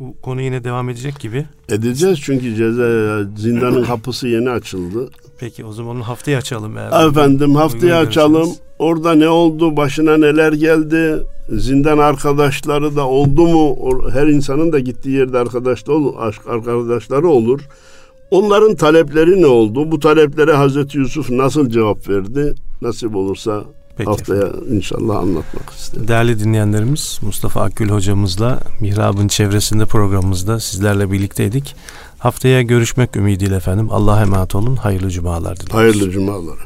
bu 0.00 0.20
konu 0.22 0.42
yine 0.42 0.64
devam 0.64 0.88
edecek 0.90 1.20
gibi. 1.20 1.46
Edeceğiz 1.68 2.18
çünkü 2.22 2.54
ceza 2.54 3.22
zindanın 3.36 3.84
kapısı 3.84 4.28
yeni 4.28 4.50
açıldı. 4.50 5.10
Peki 5.38 5.64
o 5.64 5.72
zaman 5.72 6.00
haftaya 6.00 6.38
açalım 6.38 6.78
eğer. 6.78 7.08
Efendim 7.08 7.54
haftaya 7.54 7.98
açalım. 7.98 8.50
Orada 8.78 9.14
ne 9.14 9.28
oldu? 9.28 9.76
Başına 9.76 10.16
neler 10.16 10.52
geldi? 10.52 11.14
Zindan 11.50 11.98
arkadaşları 11.98 12.96
da 12.96 13.06
oldu 13.06 13.46
mu? 13.46 13.76
Her 14.12 14.26
insanın 14.26 14.72
da 14.72 14.78
gittiği 14.78 15.16
yerde 15.16 15.38
arkadaşları 15.38 17.28
olur. 17.28 17.60
Onların 18.30 18.74
talepleri 18.74 19.42
ne 19.42 19.46
oldu? 19.46 19.92
Bu 19.92 20.00
taleplere 20.00 20.52
Hazreti 20.52 20.98
Yusuf 20.98 21.30
nasıl 21.30 21.70
cevap 21.70 22.08
verdi? 22.08 22.54
Nasip 22.82 23.16
olursa 23.16 23.64
Peki 23.98 24.10
haftaya 24.10 24.42
efendim. 24.42 24.76
inşallah 24.76 25.16
anlatmak 25.18 25.70
isterim. 25.70 26.08
Değerli 26.08 26.40
dinleyenlerimiz 26.40 27.18
Mustafa 27.22 27.62
Akgül 27.62 27.88
hocamızla 27.88 28.60
Mihrab'ın 28.80 29.28
çevresinde 29.28 29.84
programımızda 29.86 30.60
sizlerle 30.60 31.10
birlikteydik. 31.12 31.76
Haftaya 32.18 32.62
görüşmek 32.62 33.16
ümidiyle 33.16 33.56
efendim. 33.56 33.88
Allah'a 33.90 34.22
emanet 34.22 34.54
olun. 34.54 34.76
Hayırlı 34.76 35.10
cumalar 35.10 35.56
diliyoruz. 35.56 35.74
Hayırlı 35.74 36.10
cumalar. 36.10 36.58